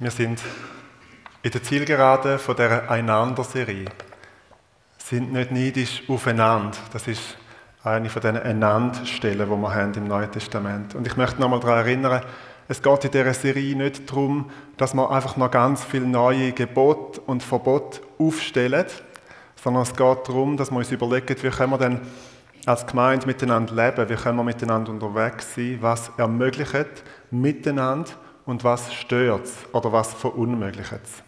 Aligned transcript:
Wir 0.00 0.12
sind 0.12 0.40
in 1.42 1.50
der 1.50 1.60
Zielgerade 1.60 2.38
von 2.38 2.54
der 2.54 2.88
Einander-Serie. 2.88 3.86
Sind 4.96 5.32
nicht 5.32 5.50
neidisch 5.50 6.04
aufeinander. 6.06 6.78
Das 6.92 7.08
ist 7.08 7.36
eine 7.82 8.08
von 8.08 8.22
diesen 8.22 8.36
Einander-Stellen, 8.36 9.50
die 9.50 9.56
wir 9.56 9.74
haben 9.74 9.94
im 9.94 10.06
Neuen 10.06 10.30
Testament. 10.30 10.94
Und 10.94 11.04
ich 11.04 11.16
möchte 11.16 11.40
nochmal 11.40 11.58
daran 11.58 11.78
erinnern, 11.78 12.22
es 12.68 12.80
geht 12.80 13.06
in 13.06 13.10
dieser 13.10 13.34
Serie 13.34 13.74
nicht 13.74 14.08
darum, 14.08 14.48
dass 14.76 14.94
wir 14.94 15.10
einfach 15.10 15.36
noch 15.36 15.50
ganz 15.50 15.82
viele 15.82 16.06
neue 16.06 16.52
Gebote 16.52 17.20
und 17.22 17.42
Verbote 17.42 18.00
aufstellen, 18.20 18.86
sondern 19.56 19.82
es 19.82 19.96
geht 19.96 20.28
darum, 20.28 20.56
dass 20.56 20.70
wir 20.70 20.78
uns 20.78 20.92
überlegen, 20.92 21.34
wie 21.42 21.50
können 21.50 21.70
wir 21.72 21.78
denn 21.78 22.00
als 22.66 22.86
Gemeinde 22.86 23.26
miteinander 23.26 23.74
leben, 23.74 24.08
wie 24.08 24.14
können 24.14 24.36
wir 24.36 24.44
miteinander 24.44 24.92
unterwegs 24.92 25.56
sein, 25.56 25.78
was 25.80 26.12
ermöglicht 26.16 27.02
miteinander 27.32 28.12
und 28.48 28.64
was 28.64 28.94
stört 28.94 29.44
es 29.44 29.54
oder 29.74 29.92
was 29.92 30.14
verunmöglicht 30.14 30.92
es. 31.04 31.22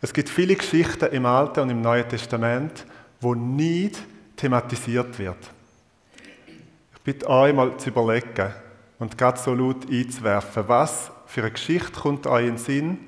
Es 0.00 0.12
gibt 0.12 0.28
viele 0.28 0.54
Geschichten 0.54 1.06
im 1.06 1.26
Alten 1.26 1.58
und 1.58 1.70
im 1.70 1.80
Neuen 1.80 2.08
Testament, 2.08 2.86
wo 3.20 3.34
nicht 3.34 3.98
thematisiert 4.36 5.18
wird. 5.18 5.50
Ich 6.94 7.00
bitte 7.02 7.28
euch 7.28 7.52
mal 7.52 7.76
zu 7.78 7.88
überlegen 7.88 8.52
und 9.00 9.18
gerade 9.18 9.40
so 9.40 9.54
laut 9.54 9.90
einzuwerfen, 9.90 10.68
was 10.68 11.10
für 11.26 11.40
eine 11.40 11.50
Geschichte 11.50 11.90
kommt 11.90 12.28
euch 12.28 12.46
in 12.46 12.54
den 12.54 12.58
Sinn, 12.58 12.98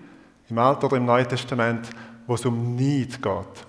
im 0.50 0.59
Alten 0.59 0.86
oder 0.86 0.97
im 0.97 1.05
Neuen 1.05 1.28
Testament, 1.28 1.88
wo 2.27 2.34
es 2.34 2.44
um 2.44 2.75
Neid 2.75 3.22
geht. 3.22 3.66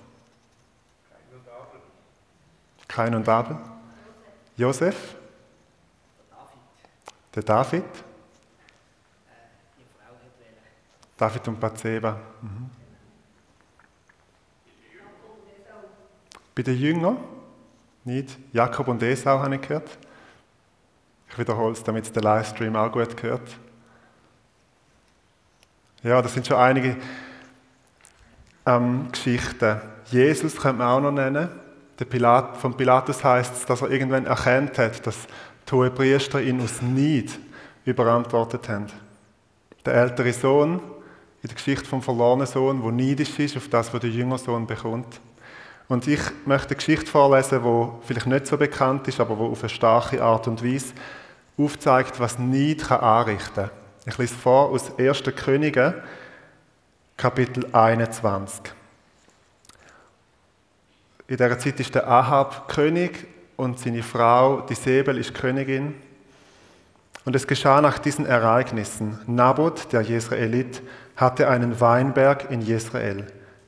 Kain 2.88 3.14
und 3.14 3.30
Abel. 3.30 3.58
Josef. 4.58 5.16
Der 7.36 7.44
David. 7.44 7.84
David 7.84 8.05
und 11.20 11.60
Bathseba. 11.60 12.20
Mhm. 12.42 12.70
Bei 16.54 16.64
den 16.64 16.78
Jüngern 16.78 17.18
nicht. 18.06 18.38
Jakob 18.54 18.88
und 18.88 19.04
Esau 19.04 19.40
habe 19.40 19.56
ich 19.56 19.62
gehört. 19.62 19.98
Ich 21.30 21.38
wiederhole 21.38 21.74
es, 21.74 21.84
damit 21.84 22.16
der 22.16 22.24
Livestream 22.24 22.76
auch 22.76 22.92
gut 22.92 23.18
gehört. 23.18 23.58
Ja, 26.04 26.22
das 26.22 26.34
sind 26.34 26.46
schon 26.46 26.58
einige 26.58 26.98
ähm, 28.66 29.12
Geschichten. 29.12 29.82
Jesus 30.06 30.56
könnte 30.56 30.78
man 30.78 30.88
auch 30.88 31.02
noch 31.02 31.12
nennen. 31.12 31.50
Der 31.98 32.06
Pilat, 32.06 32.58
von 32.58 32.76
Pilatus 32.78 33.24
heißt 33.24 33.56
es, 33.56 33.66
dass 33.66 33.82
er 33.82 33.90
irgendwann 33.90 34.26
erkannt 34.26 34.78
hat, 34.78 35.06
dass 35.08 35.28
die 35.68 35.72
hohen 35.74 35.94
Priester 35.94 36.42
ihn 36.42 36.62
aus 36.62 36.82
Neid 36.82 37.40
überantwortet 37.86 38.70
haben. 38.70 38.88
Der 39.86 39.96
ältere 39.96 40.32
Sohn 40.34 40.80
in 41.46 41.50
der 41.50 41.58
Geschichte 41.58 41.86
vom 41.86 42.02
verlorenen 42.02 42.48
Sohn, 42.48 42.82
wo 42.82 42.90
neidisch 42.90 43.38
ist 43.38 43.56
auf 43.56 43.68
das, 43.70 43.94
was 43.94 44.02
der 44.02 44.10
jüngere 44.10 44.40
Sohn 44.40 44.66
bekommt. 44.66 45.22
Und 45.88 46.08
ich 46.08 46.20
möchte 46.44 46.70
eine 46.70 46.78
Geschichte 46.78 47.06
vorlesen, 47.06 47.62
die 47.62 48.08
vielleicht 48.08 48.26
nicht 48.26 48.48
so 48.48 48.58
bekannt 48.58 49.08
ist, 49.08 49.20
aber 49.20 49.36
die 49.36 49.42
auf 49.44 49.62
eine 49.62 49.70
starke 49.70 50.24
Art 50.24 50.48
und 50.48 50.66
Weise 50.66 50.96
aufzeigt, 51.56 52.20
was 52.20 52.40
Neid 52.40 52.86
kann 52.88 53.00
anrichten 53.00 53.66
kann. 53.66 53.70
Ich 54.08 54.18
lese 54.18 54.34
vor 54.34 54.72
aus 54.72 54.98
1. 54.98 55.22
Könige, 55.36 56.02
Kapitel 57.16 57.68
21. 57.72 58.74
In 61.28 61.38
dieser 61.38 61.60
Zeit 61.60 61.80
ist 61.80 61.94
der 61.94 62.08
Ahab 62.10 62.70
König 62.70 63.28
und 63.56 63.78
seine 63.78 64.02
Frau, 64.02 64.62
die 64.62 64.74
Sebel, 64.74 65.20
ist 65.20 65.36
Königin. 65.36 65.94
Und 67.24 67.36
es 67.36 67.46
geschah 67.46 67.82
nach 67.82 68.00
diesen 68.00 68.26
Ereignissen. 68.26 69.20
Naboth, 69.28 69.92
der 69.94 70.02
Jesraelit, 70.02 70.82
hatte 71.16 71.50
einen 71.50 71.80
Weinberg 71.80 72.52
in 72.52 72.62
Jesrael, 72.62 73.28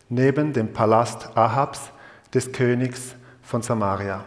neben 0.10 0.54
dem 0.54 0.74
Palast 0.74 1.36
Ahabs, 1.36 1.92
des 2.34 2.52
Königs 2.52 3.16
von 3.42 3.62
Samaria. 3.62 4.26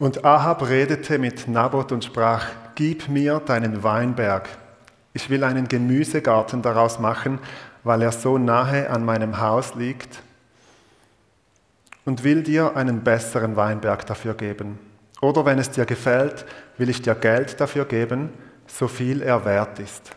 Und 0.00 0.24
Ahab 0.24 0.66
redete 0.66 1.18
mit 1.18 1.46
Naboth 1.46 1.92
und 1.92 2.02
sprach, 2.02 2.46
Gib 2.74 3.10
mir 3.10 3.38
deinen 3.38 3.82
Weinberg. 3.82 4.48
Ich 5.12 5.28
will 5.28 5.44
einen 5.44 5.68
Gemüsegarten 5.68 6.62
daraus 6.62 6.98
machen, 6.98 7.38
weil 7.84 8.00
er 8.00 8.10
so 8.10 8.38
nahe 8.38 8.88
an 8.88 9.04
meinem 9.04 9.38
Haus 9.38 9.74
liegt. 9.74 10.22
Und 12.06 12.24
will 12.24 12.42
dir 12.42 12.76
einen 12.76 13.04
besseren 13.04 13.56
Weinberg 13.56 14.06
dafür 14.06 14.32
geben. 14.32 14.78
Oder 15.20 15.44
wenn 15.44 15.58
es 15.58 15.70
dir 15.70 15.84
gefällt, 15.84 16.46
will 16.78 16.88
ich 16.88 17.02
dir 17.02 17.14
Geld 17.14 17.60
dafür 17.60 17.84
geben, 17.84 18.30
so 18.66 18.88
viel 18.88 19.20
er 19.20 19.44
wert 19.44 19.80
ist. 19.80 20.12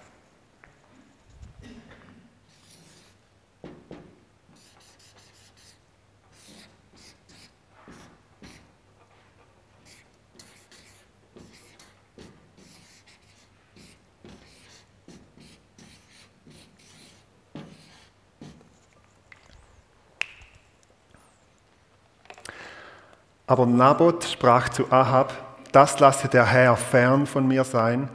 Aber 23.48 23.66
Naboth 23.66 24.24
sprach 24.24 24.70
zu 24.70 24.92
Ahab, 24.92 25.34
das 25.72 26.00
lasse 26.00 26.28
der 26.28 26.46
Herr 26.46 26.78
fern 26.78 27.26
von 27.26 27.48
mir 27.48 27.64
sein, 27.64 28.10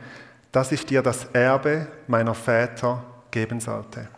dass 0.53 0.72
ich 0.72 0.87
dir 0.87 1.03
das 1.03 1.27
Erbe 1.33 1.89
meiner 2.06 2.34
Väter 2.34 3.03
geben 3.31 3.61
sollte. 3.61 4.09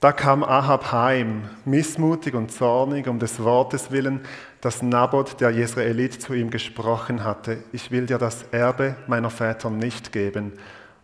Da 0.00 0.12
kam 0.12 0.42
Ahab 0.42 0.92
heim, 0.92 1.50
missmutig 1.66 2.34
und 2.34 2.50
zornig 2.50 3.06
um 3.06 3.18
des 3.18 3.38
Wortes 3.42 3.90
willen, 3.90 4.22
das 4.62 4.80
Naboth, 4.80 5.42
der 5.42 5.50
Jesraelit, 5.50 6.22
zu 6.22 6.32
ihm 6.32 6.50
gesprochen 6.50 7.22
hatte. 7.22 7.58
Ich 7.72 7.90
will 7.90 8.06
dir 8.06 8.16
das 8.16 8.44
Erbe 8.44 8.96
meiner 9.06 9.28
Väter 9.28 9.68
nicht 9.68 10.10
geben. 10.10 10.54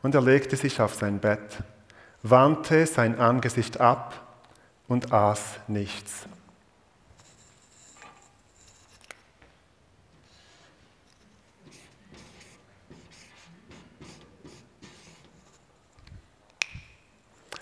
Und 0.02 0.14
er 0.14 0.22
legte 0.22 0.56
sich 0.56 0.80
auf 0.80 0.94
sein 0.94 1.18
Bett, 1.18 1.58
wandte 2.22 2.86
sein 2.86 3.18
Angesicht 3.18 3.80
ab 3.80 4.14
und 4.88 5.12
aß 5.12 5.60
nichts. 5.68 6.26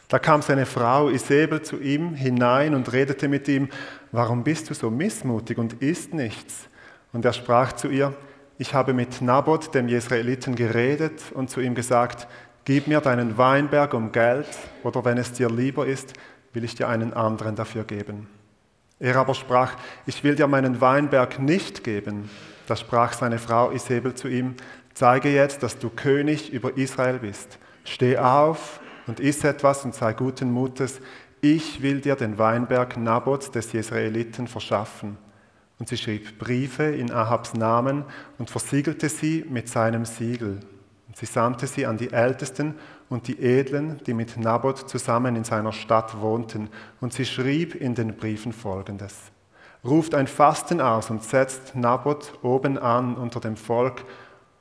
Da 0.09 0.19
kam 0.19 0.43
seine 0.43 0.67
Frau 0.67 1.09
Isabel 1.09 1.63
zu 1.63 1.81
ihm 1.81 2.15
hinein 2.15 2.75
und 2.75 2.93
redete 2.93 3.29
mit 3.29 3.49
ihm, 3.49 3.69
warum 4.13 4.45
bist 4.45 4.69
du 4.71 4.75
so 4.75 4.91
missmutig 4.91 5.59
und 5.59 5.83
isst 5.83 6.13
nichts? 6.13 6.69
Und 7.13 7.25
er 7.25 7.33
sprach 7.33 7.73
zu 7.73 7.89
ihr, 7.89 8.15
ich 8.59 8.75
habe 8.75 8.93
mit 8.93 9.23
Naboth, 9.23 9.75
dem 9.75 9.89
Jesraeliten, 9.89 10.55
geredet 10.55 11.21
und 11.33 11.51
zu 11.51 11.61
ihm 11.61 11.75
gesagt, 11.75 12.29
gib 12.65 12.87
mir 12.87 13.01
deinen 13.01 13.37
Weinberg 13.39 13.95
um 13.95 14.13
Geld, 14.13 14.47
oder 14.83 15.05
wenn 15.05 15.19
es 15.19 15.33
dir 15.33 15.49
lieber 15.49 15.87
ist, 15.87 16.13
will 16.53 16.65
ich 16.65 16.75
dir 16.75 16.89
einen 16.89 17.13
anderen 17.13 17.57
dafür 17.57 17.85
geben. 17.85 18.29
Er 19.01 19.17
aber 19.17 19.35
sprach, 19.35 19.75
ich 20.07 20.23
will 20.23 20.37
dir 20.37 20.47
meinen 20.47 20.81
Weinberg 20.81 21.41
nicht 21.41 21.83
geben. 21.83 22.31
Da 22.67 22.77
sprach 22.77 23.13
seine 23.13 23.39
Frau 23.39 23.71
Isabel 23.71 24.15
zu 24.15 24.29
ihm, 24.29 24.55
zeige 24.95 25.31
jetzt, 25.31 25.63
dass 25.63 25.79
du 25.79 25.91
König 25.91 26.53
über 26.53 26.77
Israel 26.77 27.19
bist. 27.19 27.59
Steh 27.85 28.17
auf 28.17 28.81
und 29.07 29.21
iss 29.21 29.45
etwas 29.45 29.85
und 29.85 29.95
sei 29.95 30.13
guten 30.13 30.51
Mutes, 30.51 31.01
ich 31.41 31.83
will 31.83 32.01
dir 32.01 32.17
den 32.17 32.39
Weinberg 32.39 32.97
Nabots 32.97 33.51
des 33.51 33.73
Jesraeliten 33.73 34.49
verschaffen. 34.49 35.19
Und 35.79 35.89
sie 35.89 35.97
schrieb 35.97 36.39
Briefe 36.39 36.85
in 36.85 37.13
Ahabs 37.13 37.55
Namen 37.55 38.05
und 38.39 38.49
versiegelte 38.49 39.09
sie 39.09 39.45
mit 39.49 39.69
seinem 39.69 40.05
Siegel. 40.05 40.61
Und 41.09 41.17
sie 41.17 41.27
sandte 41.27 41.67
sie 41.67 41.85
an 41.85 41.99
die 41.99 42.13
Ältesten 42.13 42.75
und 43.09 43.29
die 43.29 43.41
Edlen, 43.41 44.01
die 44.07 44.15
mit 44.15 44.37
Naboth 44.37 44.89
zusammen 44.89 45.37
in 45.37 45.45
seiner 45.45 45.73
Stadt 45.73 46.21
wohnten. 46.21 46.71
Und 47.01 47.13
sie 47.13 47.27
schrieb 47.27 47.75
in 47.75 47.95
den 47.95 48.17
Briefen 48.17 48.53
folgendes. 48.53 49.15
ruft 49.85 50.15
ein 50.15 50.27
Fasten 50.27 50.81
aus 50.81 51.11
und 51.11 51.23
setzt 51.23 51.77
Nabot 51.77 52.39
oben 52.43 52.79
an 52.79 53.17
unter 53.17 53.41
dem 53.41 53.57
Volk 53.57 54.05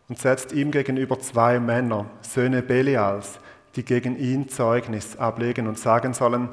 und 0.10 0.20
setzt 0.20 0.52
ihm 0.52 0.72
gegenüber 0.72 1.18
zwei 1.20 1.60
Männer, 1.60 2.08
Söhne 2.22 2.62
Belials, 2.62 3.40
die 3.76 3.84
gegen 3.84 4.18
ihn 4.18 4.50
Zeugnis 4.50 5.18
ablegen 5.18 5.68
und 5.68 5.80
sagen 5.80 6.14
sollen, 6.14 6.50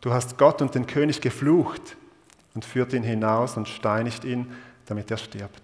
du 0.00 0.12
hast 0.12 0.38
Gott 0.38 0.62
und 0.62 0.74
den 0.74 0.86
König 0.86 1.20
geflucht 1.20 1.96
und 2.54 2.64
führt 2.64 2.92
ihn 2.92 3.02
hinaus 3.02 3.56
und 3.56 3.68
steinigt 3.68 4.24
ihn, 4.24 4.52
damit 4.86 5.10
er 5.10 5.16
stirbt. 5.16 5.62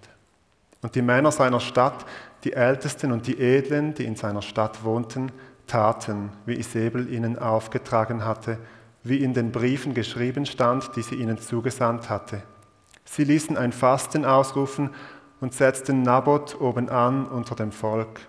Und 0.83 0.95
die 0.95 1.03
Männer 1.03 1.33
seiner 1.33 1.61
Stadt, 1.61 2.05
die 2.45 2.53
Ältesten 2.53 3.13
und 3.13 3.27
die 3.27 3.39
Edlen, 3.41 3.95
die 3.95 4.05
in 4.05 4.17
seiner 4.17 4.43
Stadt 4.43 4.85
wohnten, 4.85 5.33
taten, 5.67 6.31
wie 6.45 6.59
Isabel 6.59 7.13
ihnen 7.13 7.39
aufgetragen 7.39 8.25
hatte, 8.25 8.59
wie 9.03 9.19
in 9.19 9.35
den 9.35 9.53
Briefen 9.53 9.95
geschrieben 9.95 10.47
stand, 10.47 10.95
die 10.97 11.03
sie 11.03 11.17
ihnen 11.17 11.39
zugesandt 11.39 12.09
hatte. 12.09 12.43
Sie 13.05 13.25
ließen 13.25 13.57
ein 13.57 13.73
Fasten 13.73 14.25
ausrufen 14.25 14.91
und 15.41 15.55
setzten 15.55 16.03
Nabot 16.03 16.61
oben 16.61 16.89
an 16.89 17.27
unter 17.27 17.55
dem 17.55 17.73
Volk. 17.73 18.21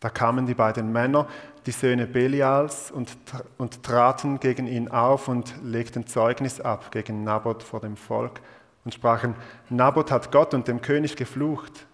Da 0.00 0.08
kamen 0.08 0.46
die 0.46 0.54
beiden 0.54 0.92
Männer, 0.92 1.26
die 1.68 1.72
Söhne 1.72 2.06
Belials, 2.06 2.90
und, 2.90 3.14
und 3.58 3.82
traten 3.82 4.40
gegen 4.40 4.66
ihn 4.66 4.88
auf 4.88 5.28
und 5.28 5.52
legten 5.62 6.06
Zeugnis 6.06 6.62
ab 6.62 6.90
gegen 6.90 7.24
Nabot 7.24 7.62
vor 7.62 7.80
dem 7.80 7.98
Volk 7.98 8.40
und 8.86 8.94
sprachen, 8.94 9.34
Nabot 9.68 10.10
hat 10.10 10.32
Gott 10.32 10.54
und 10.54 10.66
dem 10.66 10.80
König 10.80 11.14
geflucht. 11.14 11.86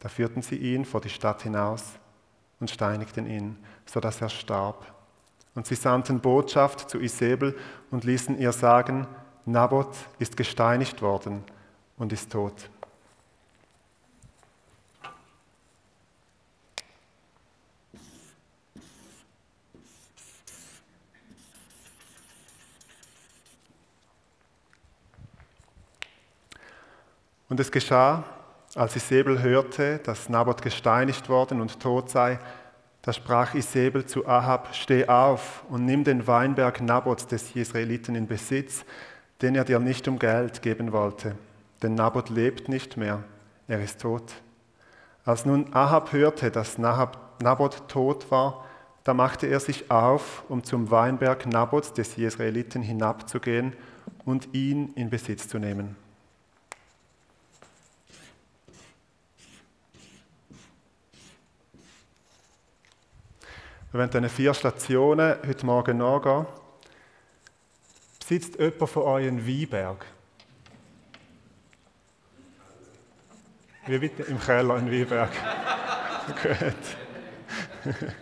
Da 0.00 0.08
führten 0.08 0.42
sie 0.42 0.56
ihn 0.56 0.84
vor 0.84 1.00
die 1.00 1.08
Stadt 1.08 1.42
hinaus 1.42 1.84
und 2.58 2.68
steinigten 2.68 3.28
ihn, 3.28 3.58
so 3.86 4.00
dass 4.00 4.20
er 4.20 4.28
starb. 4.28 4.92
Und 5.54 5.68
sie 5.68 5.76
sandten 5.76 6.18
Botschaft 6.18 6.90
zu 6.90 6.98
Isabel 6.98 7.56
und 7.92 8.02
ließen 8.02 8.40
ihr 8.40 8.50
sagen, 8.50 9.06
Nabot 9.46 9.94
ist 10.18 10.36
gesteinigt 10.36 11.00
worden 11.00 11.44
und 11.96 12.12
ist 12.12 12.32
tot. 12.32 12.71
Und 27.52 27.60
es 27.60 27.70
geschah, 27.70 28.24
als 28.74 28.96
Isabel 28.96 29.42
hörte, 29.42 29.98
dass 29.98 30.30
Nabot 30.30 30.62
gesteinigt 30.62 31.28
worden 31.28 31.60
und 31.60 31.80
tot 31.80 32.08
sei, 32.08 32.38
da 33.02 33.12
sprach 33.12 33.52
Isabel 33.52 34.06
zu 34.06 34.26
Ahab, 34.26 34.74
steh 34.74 35.06
auf 35.06 35.62
und 35.68 35.84
nimm 35.84 36.02
den 36.02 36.26
Weinberg 36.26 36.80
Nabots 36.80 37.26
des 37.26 37.54
Israeliten 37.54 38.14
in 38.14 38.26
Besitz, 38.26 38.86
den 39.42 39.54
er 39.54 39.64
dir 39.64 39.80
nicht 39.80 40.08
um 40.08 40.18
Geld 40.18 40.62
geben 40.62 40.92
wollte. 40.92 41.36
Denn 41.82 41.94
Nabot 41.94 42.30
lebt 42.30 42.70
nicht 42.70 42.96
mehr, 42.96 43.22
er 43.68 43.82
ist 43.82 44.00
tot. 44.00 44.32
Als 45.26 45.44
nun 45.44 45.74
Ahab 45.74 46.10
hörte, 46.14 46.50
dass 46.50 46.78
Nabot 46.78 47.86
tot 47.86 48.30
war, 48.30 48.64
da 49.04 49.12
machte 49.12 49.46
er 49.46 49.60
sich 49.60 49.90
auf, 49.90 50.42
um 50.48 50.64
zum 50.64 50.90
Weinberg 50.90 51.44
Nabots 51.44 51.92
des 51.92 52.16
Israeliten 52.16 52.80
hinabzugehen 52.80 53.74
und 54.24 54.54
ihn 54.54 54.94
in 54.94 55.10
Besitz 55.10 55.48
zu 55.48 55.58
nehmen. 55.58 56.01
Wir 63.92 63.98
werden 63.98 64.22
diese 64.22 64.34
vier 64.34 64.54
Stationen 64.54 65.36
heute 65.46 65.66
Morgen 65.66 65.98
nachgehen. 65.98 66.46
Besitzt 68.18 68.58
jemand 68.58 68.88
von 68.88 69.02
euch 69.02 69.28
einen 69.28 69.46
Weinberg? 69.46 70.06
Wie 73.86 73.98
bitte? 73.98 74.22
Im 74.22 74.40
Keller 74.40 74.76
ein 74.76 74.90
Weinberg. 74.90 75.30
Gut. 76.42 77.94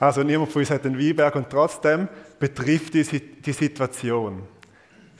Also 0.00 0.22
niemand 0.22 0.52
von 0.52 0.60
uns 0.60 0.70
hat 0.70 0.86
einen 0.86 0.96
Weinberg 0.96 1.34
und 1.34 1.50
trotzdem 1.50 2.08
betrifft 2.38 2.94
die 2.94 3.02
Situation. 3.52 4.44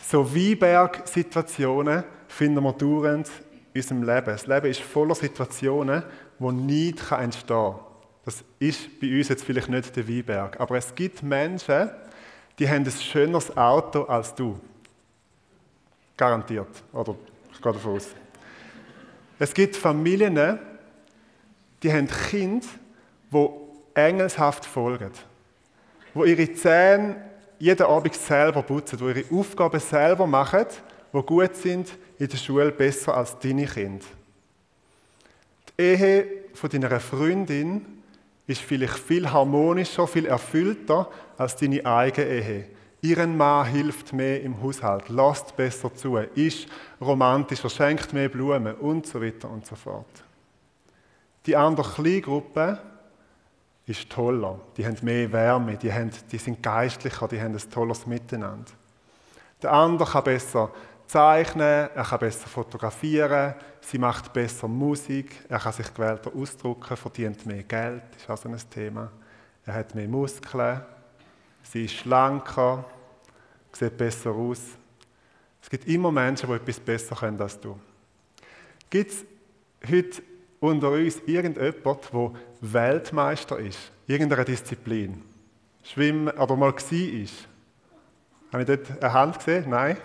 So 0.01 0.33
Weinberg-Situationen 0.33 2.05
finden 2.29 2.63
wir 2.63 2.73
dauernd 2.75 3.29
in 3.75 3.81
unserem 3.81 4.03
Leben. 4.05 4.27
Das 4.27 4.47
Leben 4.47 4.67
ist 4.67 4.81
voller 4.81 5.17
Situationen, 5.17 6.05
wo 6.39 6.53
nicht 6.53 7.11
entstehen 7.11 7.47
kann. 7.49 7.88
Das 8.29 8.45
ist 8.59 9.01
bei 9.01 9.07
uns 9.17 9.31
jetzt 9.31 9.43
vielleicht 9.43 9.71
nicht 9.71 9.97
der 9.97 10.07
Weinberg, 10.07 10.61
aber 10.61 10.77
es 10.77 10.95
gibt 10.95 11.23
Menschen, 11.23 11.89
die 12.59 12.69
haben 12.69 12.85
ein 12.85 12.91
schöneres 12.91 13.57
Auto 13.57 14.03
als 14.03 14.35
du. 14.35 14.61
Garantiert, 16.15 16.69
oder? 16.93 17.15
Ich 17.51 17.63
gehe 17.63 17.73
davon 17.73 17.97
aus. 17.97 18.09
Es 19.39 19.55
gibt 19.55 19.77
Familien, 19.77 20.59
die 21.83 21.91
haben 21.91 22.07
Kinder, 22.07 22.67
die 23.33 23.49
engelshaft 23.95 24.67
folgen, 24.67 25.13
die 26.15 26.31
ihre 26.31 26.53
Zähne 26.53 27.17
jeden 27.59 27.87
Abend 27.87 28.15
selber 28.15 28.63
putzen, 28.63 28.99
die 28.99 29.21
ihre 29.21 29.35
Aufgaben 29.35 29.81
selber 29.81 30.27
machen, 30.27 30.67
die 31.15 31.23
gut 31.23 31.57
sind 31.57 31.97
in 32.19 32.29
der 32.29 32.37
Schule 32.37 32.73
besser 32.73 33.17
als 33.17 33.39
deine 33.39 33.65
Kinder. 33.65 34.05
Die 35.79 35.83
Ehe 35.83 36.27
von 36.53 36.69
deiner 36.69 37.01
Freundin 37.01 37.98
ist 38.49 38.63
vielleicht 38.63 38.99
viel 38.99 39.31
harmonischer, 39.31 40.09
viel 40.09 40.27
erfüllter 40.27 41.09
als 41.37 41.55
deine 41.55 41.85
eigene 41.85 42.27
Ehe. 42.27 42.65
Ihren 43.03 43.37
Mann 43.37 43.67
hilft 43.67 44.13
mehr 44.13 44.43
im 44.43 44.61
Haushalt, 44.61 45.09
lasst 45.09 45.55
besser 45.55 45.95
zu, 45.95 46.17
ist 46.17 46.67
romantischer, 47.01 47.69
schenkt 47.69 48.13
mehr 48.13 48.29
Blumen 48.29 48.75
und 48.75 49.07
so 49.07 49.23
weiter 49.23 49.49
und 49.49 49.65
so 49.67 49.77
fort. 49.77 50.25
Die 51.47 51.55
andere 51.55 51.89
Kleingruppe 51.89 52.81
ist 53.87 54.11
toller, 54.11 54.59
die 54.77 54.85
haben 54.85 54.97
mehr 55.03 55.31
Wärme, 55.31 55.77
die, 55.77 55.93
haben, 55.93 56.11
die 56.33 56.39
sind 56.39 56.63
geistlicher, 56.63 57.29
die 57.29 57.41
haben 57.41 57.55
ein 57.55 57.71
tolles 57.71 58.07
Miteinander. 58.07 58.73
Der 59.63 59.73
andere 59.73 60.11
kann 60.11 60.25
besser 60.25 60.71
zeichnen, 61.09 61.89
er 61.95 62.05
kann 62.05 62.19
besser 62.19 62.47
fotografieren, 62.47 63.55
sie 63.81 63.99
macht 63.99 64.33
besser 64.33 64.69
Musik, 64.69 65.35
er 65.49 65.59
kann 65.59 65.73
sich 65.73 65.93
gewählter 65.93 66.31
ausdrücken, 66.35 66.97
verdient 66.97 67.47
mehr 67.47 67.63
Geld, 67.63 68.03
ist 68.17 68.29
auch 68.29 68.37
so 68.37 68.49
ein 68.49 68.59
Thema. 68.71 69.11
Er 69.65 69.75
hat 69.75 69.95
mehr 69.95 70.07
Muskeln, 70.07 70.83
sie 71.63 71.87
ist 71.87 71.95
schlanker, 71.95 72.85
sieht 73.73 73.97
besser 73.97 74.31
aus. 74.31 74.61
Es 75.63 75.71
gibt 75.71 75.89
immer 75.89 76.13
Menschen, 76.13 76.49
die 76.49 76.55
etwas 76.55 76.81
besser 76.81 77.17
können 77.17 77.41
als 77.41 77.59
du. 77.59 77.79
Gibt 78.91 79.11
es 79.11 79.25
heute 79.91 80.23
unter 80.61 80.91
uns 80.91 81.21
irgendjemand, 81.27 82.13
der 82.13 82.33
Weltmeister 82.61 83.59
ist, 83.59 83.93
irgendeiner 84.07 84.45
Disziplin? 84.45 85.23
Schwimmen, 85.83 86.37
aber 86.37 86.57
mal 86.57 86.73
war? 86.73 87.29
Habe 88.53 88.63
ich 88.63 88.67
dort 88.67 89.03
eine 89.03 89.13
Hand 89.13 89.39
gesehen? 89.39 89.71
Nein? 89.71 89.97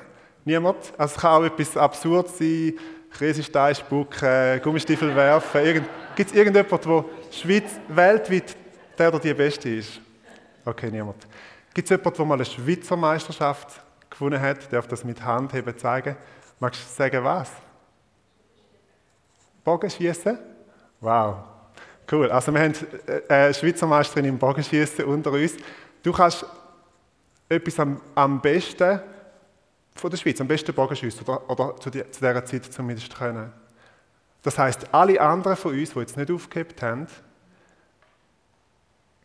Niemand? 0.46 0.94
Also 0.98 1.16
es 1.16 1.22
kann 1.22 1.42
auch 1.42 1.46
etwas 1.46 1.78
absurd 1.78 2.30
sein, 2.30 2.74
Käsestein 3.18 3.76
spucken, 3.76 4.62
Gummistiefel 4.62 5.16
werfen. 5.16 5.86
Gibt 6.16 6.30
es 6.30 6.36
irgendjemanden, 6.36 6.90
der 6.90 7.06
Schweiz, 7.32 7.80
weltweit 7.88 8.56
der 8.98 9.08
oder 9.10 9.20
die 9.20 9.34
Beste 9.34 9.70
ist? 9.70 10.02
Okay, 10.66 10.90
niemand. 10.92 11.28
Gibt 11.74 11.86
es 11.86 11.90
jemanden, 11.90 12.18
der 12.18 12.26
mal 12.26 12.36
eine 12.36 12.46
Schweizer 12.46 12.96
Meisterschaft 12.96 13.82
gewonnen 14.10 14.40
hat? 14.40 14.72
Darf 14.72 14.88
das 14.88 15.04
mit 15.04 15.24
Handheben 15.24 15.78
zeigen? 15.78 16.16
Magst 16.60 16.82
du 16.82 16.94
sagen, 16.94 17.24
was? 17.24 17.52
Bogenschießen? 19.64 20.38
Wow. 21.00 21.38
Cool. 22.12 22.30
Also 22.32 22.54
wir 22.54 22.62
haben 22.62 22.74
äh, 23.08 23.22
eine 23.34 23.54
Schweizer 23.54 23.88
Meisterin 23.88 24.26
im 24.26 24.38
Bogenschießen 24.38 25.06
unter 25.06 25.32
uns. 25.32 25.56
Du 26.02 26.12
kannst 26.12 26.46
etwas 27.48 27.80
am, 27.80 28.02
am 28.14 28.42
besten 28.42 29.00
von 29.96 30.10
der 30.10 30.18
Schweiz, 30.18 30.42
am 30.42 30.48
besten 30.48 30.74
Bogenschüsse 30.74 31.22
oder, 31.22 31.50
oder 31.50 31.76
zu, 31.78 31.90
die, 31.90 32.00
zu 32.10 32.20
dieser 32.20 32.46
Zeit 32.46 32.66
zumindest 32.66 33.16
können. 33.16 33.52
Das 34.42 34.58
heißt, 34.58 34.94
alle 34.94 35.20
anderen 35.22 35.56
von 35.56 35.74
uns, 35.74 35.94
die 35.94 36.00
jetzt 36.00 36.18
nicht 36.18 36.30
aufgehebt 36.30 36.82
haben, 36.82 37.08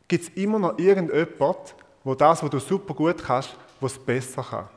gibt 0.06 0.24
es 0.24 0.30
immer 0.30 0.58
noch 0.58 0.78
irgendjemand, 0.78 1.74
wo 2.04 2.14
das, 2.14 2.42
was 2.42 2.50
du 2.50 2.58
super 2.58 2.94
gut 2.94 3.22
kannst, 3.22 3.56
was 3.80 3.98
besser 3.98 4.42
kann. 4.42 4.68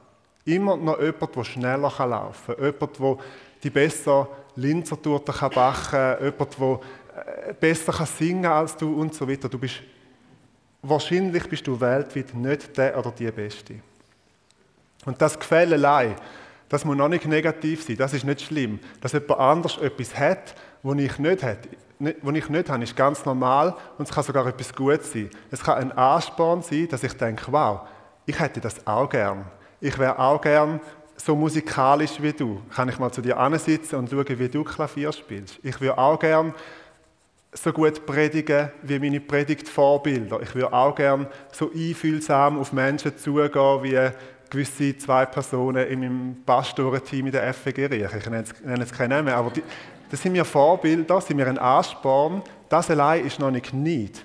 Immer 0.46 0.76
noch 0.76 1.00
jemand, 1.00 1.36
der 1.36 1.44
schneller 1.44 1.94
laufen 2.08 2.56
kann. 2.56 2.66
Jemand, 2.66 3.00
der 3.00 3.18
die 3.64 3.70
besser 3.70 4.28
Linzertorte 4.56 5.32
kann 5.32 5.52
backen 5.52 5.92
kann. 5.92 6.24
Jemand, 6.24 6.60
der 6.60 6.80
äh, 7.50 7.54
besser 7.54 7.94
kann 7.94 8.08
singen 8.08 8.46
als 8.46 8.76
du 8.76 9.00
und 9.00 9.14
so 9.14 9.30
weiter. 9.30 9.48
Du 9.48 9.60
bist, 9.60 9.82
wahrscheinlich 10.82 11.48
bist 11.48 11.68
du 11.68 11.80
weltweit 11.80 12.34
nicht 12.34 12.76
der 12.76 12.98
oder 12.98 13.12
die 13.12 13.32
Beste. 13.32 13.76
Und 15.06 15.22
das 15.22 15.40
Gefällerei, 15.40 16.16
das 16.70 16.86
muss 16.86 16.96
noch 16.96 17.10
nicht 17.10 17.26
negativ 17.26 17.84
sein, 17.84 17.98
das 17.98 18.14
ist 18.14 18.24
nicht 18.24 18.42
schlimm. 18.42 18.80
Dass 19.02 19.14
jemand 19.14 19.40
anders 19.40 19.78
etwas 19.78 20.18
hat, 20.18 20.56
was 20.84 20.98
ich 20.98 21.20
nicht 21.20 21.44
habe, 21.44 21.60
was 22.00 22.36
ich 22.36 22.50
nicht 22.50 22.70
habe, 22.70 22.84
ist 22.84 22.96
ganz 22.96 23.26
normal 23.26 23.76
und 23.98 24.08
es 24.08 24.14
kann 24.14 24.24
sogar 24.24 24.48
etwas 24.48 24.74
Gutes 24.74 25.12
sein. 25.12 25.30
Es 25.52 25.64
kann 25.64 25.78
ein 25.78 25.92
Ansporn 25.92 26.62
sein, 26.62 26.88
dass 26.90 27.04
ich 27.04 27.14
denke, 27.14 27.52
wow, 27.52 27.82
ich 28.26 28.40
hätte 28.40 28.60
das 28.60 28.86
auch 28.88 29.10
gern. 29.10 29.46
Ich 29.80 29.98
wäre 29.98 30.18
auch 30.18 30.42
gern 30.42 30.80
so 31.16 31.36
musikalisch 31.36 32.22
wie 32.22 32.34
du. 32.34 32.62
Kann 32.74 32.90
ich 32.90 32.98
mal 32.98 33.12
zu 33.12 33.22
dir 33.22 33.38
ansitzen 33.38 33.96
und 33.98 34.10
schauen, 34.10 34.40
wie 34.40 34.50
du 34.50 34.64
Klavier 34.64 35.12
spielst? 35.12 35.60
Ich 35.62 35.80
würde 35.80 35.98
auch 35.98 36.18
gern 36.18 36.54
so 37.54 37.72
gut 37.74 38.06
predigen 38.06 38.72
wie 38.82 39.00
meine 39.00 39.20
Predigtvorbilder. 39.20 40.42
Ich 40.42 40.56
würde 40.56 40.74
auch 40.74 40.96
gern 40.96 41.28
so 41.52 41.70
einfühlsam 41.72 42.60
auf 42.60 42.72
Menschen 42.74 43.18
zugehen 43.18 43.84
wie 43.84 44.10
gewisse 44.52 44.96
zwei 44.98 45.26
Personen 45.26 45.88
in 45.88 46.00
meinem 46.02 46.44
Pastorenteam 46.46 47.26
in 47.26 47.32
der 47.32 47.52
FG 47.54 47.86
Riech. 47.88 48.14
Ich 48.14 48.30
nenne 48.30 48.80
jetzt 48.80 48.94
keine 48.94 49.16
Namen, 49.16 49.34
aber 49.34 49.50
die, 49.50 49.64
das 50.12 50.22
sind 50.22 50.34
mir 50.34 50.46
Vorbilder, 50.46 51.20
sind 51.22 51.38
mir 51.38 51.48
ein 51.48 51.58
Ansporn. 51.58 52.44
Das 52.70 52.92
allein 52.92 53.26
ist 53.26 53.40
noch 53.40 53.50
nicht 53.50 53.74
Neid. 53.74 54.22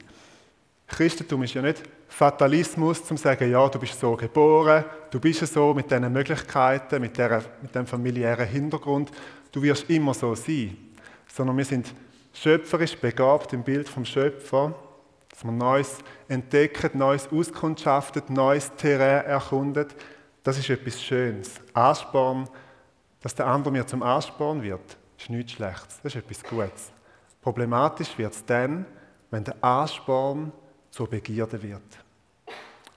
Christentum 0.88 1.44
ist 1.44 1.54
ja 1.54 1.62
nicht 1.62 1.82
Fatalismus, 2.08 3.04
zum 3.04 3.16
zu 3.16 3.22
sagen, 3.22 3.50
ja, 3.50 3.68
du 3.68 3.78
bist 3.78 3.98
so 3.98 4.16
geboren, 4.16 4.84
du 5.10 5.20
bist 5.20 5.46
so 5.46 5.74
mit 5.74 5.90
diesen 5.90 6.12
Möglichkeiten, 6.12 7.00
mit, 7.00 7.16
der, 7.18 7.42
mit 7.62 7.74
dem 7.74 7.86
familiären 7.86 8.46
Hintergrund, 8.46 9.10
du 9.52 9.62
wirst 9.62 9.88
immer 9.90 10.14
so 10.14 10.34
sein. 10.34 10.76
Sondern 11.32 11.56
wir 11.56 11.64
sind 11.64 11.92
schöpferisch 12.32 12.96
begabt 12.96 13.52
im 13.52 13.62
Bild 13.62 13.88
vom 13.88 14.04
Schöpfer, 14.04 14.74
dass 15.30 15.44
man 15.44 15.58
Neues 15.58 15.98
entdeckt, 16.28 16.94
Neues 16.94 17.28
auskundschaftet, 17.30 18.30
Neues 18.30 18.72
Terrain 18.76 19.26
erkundet. 19.26 19.94
Das 20.46 20.56
ist 20.56 20.70
etwas 20.70 21.02
Schönes. 21.02 21.60
Ansporn, 21.74 22.48
dass 23.20 23.34
der 23.34 23.48
andere 23.48 23.72
mir 23.72 23.84
zum 23.84 24.00
Ansporn 24.04 24.62
wird, 24.62 24.96
ist 25.18 25.28
nichts 25.28 25.50
Schlechtes. 25.50 25.98
Das 26.00 26.14
ist 26.14 26.22
etwas 26.22 26.40
Gutes. 26.44 26.92
Problematisch 27.42 28.16
wird 28.16 28.32
es 28.32 28.44
dann, 28.44 28.86
wenn 29.28 29.42
der 29.42 29.56
Ansporn 29.60 30.52
zur 30.92 31.10
Begierde 31.10 31.60
wird. 31.60 31.82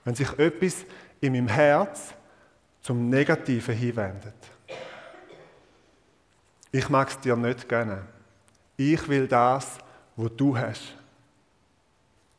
Wenn 0.04 0.14
sich 0.14 0.30
etwas 0.38 0.84
in 1.20 1.32
meinem 1.32 1.48
Herz 1.48 2.14
zum 2.82 3.08
Negativen 3.08 3.74
hinwendet. 3.74 4.36
Ich 6.70 6.88
mag 6.88 7.08
es 7.08 7.18
dir 7.18 7.34
nicht 7.34 7.68
gönnen. 7.68 8.02
Ich 8.76 9.08
will 9.08 9.26
das, 9.26 9.76
was 10.14 10.30
du 10.36 10.56
hast. 10.56 10.94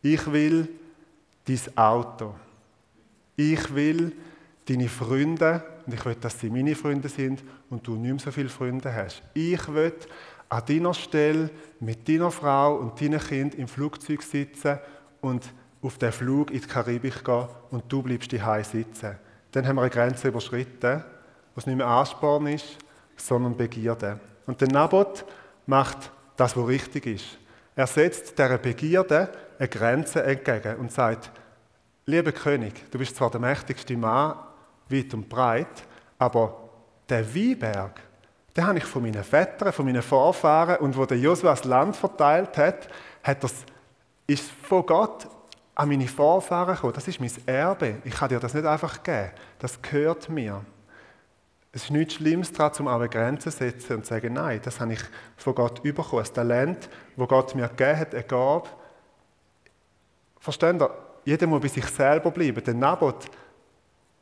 Ich 0.02 0.32
will 0.32 0.70
dein 1.44 1.78
Auto. 1.78 2.34
Ich 3.36 3.76
will 3.76 4.16
deine 4.68 4.90
Freunde 4.90 5.64
und 5.86 5.94
ich 5.94 6.06
will, 6.06 6.16
dass 6.16 6.40
sie 6.40 6.50
meine 6.50 6.76
Freunde 6.76 7.10
sind 7.10 7.44
und 7.70 7.86
du 7.86 7.96
nicht 7.96 8.12
mehr 8.12 8.20
so 8.20 8.32
viele 8.32 8.50
Freunde 8.50 8.94
hast. 8.94 9.24
Ich 9.34 9.68
will 9.74 9.94
an 10.50 10.64
deiner 10.68 10.94
Stelle 10.94 11.50
mit 11.80 12.08
deiner 12.08 12.32
Frau 12.32 12.76
und 12.76 13.00
deinem 13.00 13.20
Kind 13.20 13.56
im 13.56 13.68
Flugzeug 13.68 14.22
sitzen 14.22 14.80
und 15.22 15.52
auf 15.82 15.98
den 15.98 16.12
Flug 16.12 16.52
in 16.52 16.62
die 16.62 16.68
Karibik 16.68 17.24
gehen 17.24 17.48
und 17.72 17.92
du 17.92 18.02
bleibst 18.04 18.32
daheim 18.32 18.64
sitzen. 18.64 19.16
Dann 19.52 19.68
haben 19.68 19.78
wir 19.78 19.82
eine 19.82 19.90
Grenze 19.90 20.28
überschritten, 20.28 21.04
was 21.56 21.66
nicht 21.66 21.76
mehr 21.76 21.88
Ansporn 21.88 22.48
ist, 22.48 22.78
sondern 23.16 23.56
Begierde. 23.58 24.20
Und 24.46 24.62
der 24.62 24.68
Nabot 24.70 25.26
macht 25.66 26.12
das, 26.36 26.56
was 26.56 26.68
richtig 26.68 27.06
ist. 27.06 27.38
Er 27.76 27.88
setzt 27.88 28.38
dieser 28.38 28.58
Begierde 28.58 29.30
eine 29.58 29.68
Grenze 29.68 30.24
entgegen 30.24 30.76
und 30.78 30.92
sagt, 30.92 31.32
lieber 32.06 32.32
König, 32.32 32.90
du 32.92 32.98
bist 32.98 33.16
zwar 33.16 33.32
der 33.32 33.40
mächtigste 33.40 33.96
Mann, 33.96 34.36
weit 34.92 35.14
und 35.14 35.28
breit, 35.28 35.84
aber 36.18 36.70
der 37.10 37.34
Weinberg, 37.34 38.02
den 38.56 38.68
habe 38.68 38.78
ich 38.78 38.86
von 38.86 39.02
meinen 39.02 39.24
Vätern, 39.24 39.72
von 39.72 39.86
meinen 39.86 40.02
Vorfahren 40.02 40.78
und 40.78 40.98
wo 40.98 41.06
der 41.06 41.18
Josua 41.18 41.52
das 41.52 41.64
Land 41.64 41.96
verteilt 41.96 42.58
hat, 42.58 42.90
hat 43.24 43.44
das, 43.44 43.54
ist 44.28 44.50
von 44.50 44.86
Gott 44.86 45.28
an 45.76 45.90
meine 45.90 46.08
Vorfahren 46.08 46.76
gekommen. 46.76 46.94
Das 46.94 47.08
ist 47.08 47.20
mein 47.20 47.32
Erbe. 47.46 47.98
Ich 48.04 48.14
kann 48.14 48.30
dir 48.30 48.40
das 48.40 48.54
nicht 48.54 48.66
einfach 48.66 49.02
geben. 49.04 49.32
Das 49.60 49.82
gehört 49.82 50.30
mir. 50.30 50.64
Es 51.72 51.86
ist 51.86 51.92
nichts 51.92 52.16
Schlimmes 52.16 52.52
daran, 52.52 52.74
um 52.80 52.88
eine 52.88 53.08
Grenze 53.08 53.50
zu 53.50 53.58
setzen 53.58 53.98
und 53.98 54.06
zu 54.06 54.10
sagen, 54.10 54.34
nein, 54.34 54.60
das 54.64 54.80
habe 54.82 54.94
ich 54.94 55.00
von 55.38 55.56
Gott 55.56 55.82
bekommen. 55.82 56.26
Ein 56.26 56.34
Talent, 56.34 56.90
das 57.16 57.28
Gott 57.28 57.56
mir 57.56 57.70
gegeben 57.70 58.00
hat, 58.00 58.14
eine 58.14 58.24
Gabe. 58.24 58.68
Versteht 60.40 60.82
ihr? 60.82 60.92
Jeder 61.24 61.48
muss 61.48 61.62
bei 61.62 61.68
sich 61.68 61.86
selber 61.86 62.32
bleiben. 62.32 62.64
Der 62.64 62.74
Nabot 62.74 63.26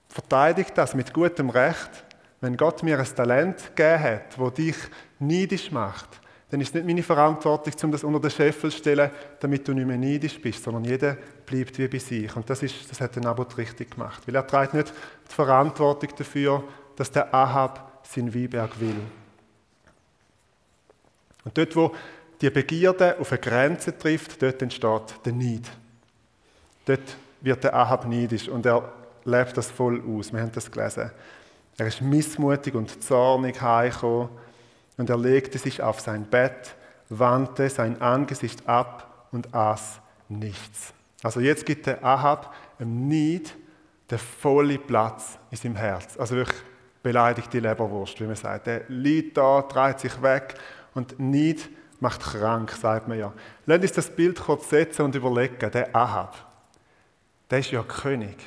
verteidigt 0.10 0.72
das 0.76 0.96
mit 0.96 1.14
gutem 1.14 1.50
Recht. 1.50 2.04
Wenn 2.42 2.58
Gott 2.58 2.84
mir 2.84 3.00
ein 3.00 3.16
Talent 3.16 3.76
gegeben 3.76 4.04
hat, 4.04 4.38
das 4.38 4.54
dich 4.54 4.76
neidisch 5.20 5.72
macht, 5.72 6.20
dann 6.50 6.62
ist 6.62 6.70
es 6.70 6.74
nicht 6.74 6.88
meine 6.88 7.04
Verantwortung, 7.04 7.74
um 7.84 7.92
das 7.92 8.04
unter 8.04 8.20
den 8.20 8.32
Scheffel 8.32 8.72
zu 8.72 8.78
stellen, 8.78 9.12
damit 9.40 9.68
du 9.68 9.74
nicht 9.74 9.86
mehr 9.86 9.98
neidisch 9.98 10.42
bist, 10.42 10.64
sondern 10.64 10.84
jeder 10.84 11.16
bleibt 11.46 11.78
wie 11.78 11.88
bei 11.88 12.00
sich. 12.00 12.36
Und 12.36 12.50
das, 12.50 12.64
ist, 12.64 12.90
das 12.90 13.00
hat 13.02 13.16
der 13.16 13.24
Nabot 13.24 13.56
richtig 13.58 13.92
gemacht. 13.92 14.24
Weil 14.26 14.36
er 14.36 14.48
trägt 14.48 14.74
nicht 14.74 14.92
die 15.30 15.36
Verantwortung 15.36 16.10
dafür, 16.18 16.64
dass 16.96 17.12
der 17.12 17.34
Ahab 17.34 18.02
sein 18.04 18.34
Weinberg 18.34 18.80
will. 18.80 19.00
Und 21.46 21.58
dort, 21.58 21.76
wo 21.76 21.96
die 22.42 22.50
Begierde 22.50 23.18
auf 23.20 23.32
eine 23.32 23.42
Grenze 23.42 23.96
trifft, 23.96 24.42
dort 24.42 24.62
entsteht 24.62 25.26
der 25.26 25.34
Neid. 25.34 25.70
Dort 26.86 27.16
wird 27.42 27.64
der 27.64 27.76
Ahab 27.76 28.08
neidisch 28.08 28.50
und 28.50 28.66
er 28.66 28.92
lebt 29.30 29.58
das 29.58 29.70
voll 29.70 30.02
aus. 30.02 30.34
Wir 30.34 30.42
haben 30.42 30.52
das 30.52 30.70
gelesen. 30.70 31.12
Er 31.78 31.88
ist 31.88 32.02
missmutig 32.02 32.76
und 32.76 33.04
zornig 33.04 33.62
heimgekommen 33.62 34.30
und 34.98 35.10
er 35.10 35.18
legte 35.18 35.58
sich 35.58 35.82
auf 35.82 36.00
sein 36.02 36.26
Bett, 36.26 36.76
wandte 37.08 37.70
sein 37.70 38.02
Angesicht 38.02 38.68
ab 38.68 39.28
und 39.32 39.54
aß 39.54 40.02
nichts. 40.28 40.94
Also 41.24 41.40
jetzt 41.40 41.66
gibt 41.66 41.86
der 41.86 42.04
Ahab 42.04 42.54
im 42.80 43.08
Neid 43.08 43.56
den 44.12 44.18
vollen 44.18 44.82
Platz 44.86 45.38
in 45.52 45.58
seinem 45.58 45.76
Herz. 45.76 46.18
Also 46.18 46.36
wirklich 46.36 46.62
beleidigte 47.04 47.60
Leberwurst, 47.60 48.20
wie 48.20 48.26
man 48.26 48.36
sagt. 48.36 48.68
Der 48.68 48.84
liegt 48.88 49.38
da, 49.38 49.62
dreht 49.62 50.00
sich 50.00 50.22
weg 50.22 50.56
und 50.94 51.20
Neid 51.20 51.70
macht 52.00 52.22
krank, 52.22 52.72
sagt 52.72 53.08
man 53.08 53.20
ja. 53.20 53.34
Lasst 53.66 53.82
uns 53.82 53.92
das 53.94 54.10
Bild 54.10 54.40
kurz 54.40 54.70
setzen 54.70 55.04
und 55.04 55.16
überlegen. 55.16 55.72
Der 55.72 55.96
Ahab, 55.96 56.36
der 57.50 57.60
ist 57.60 57.72
ja 57.72 57.84
König. 57.84 58.38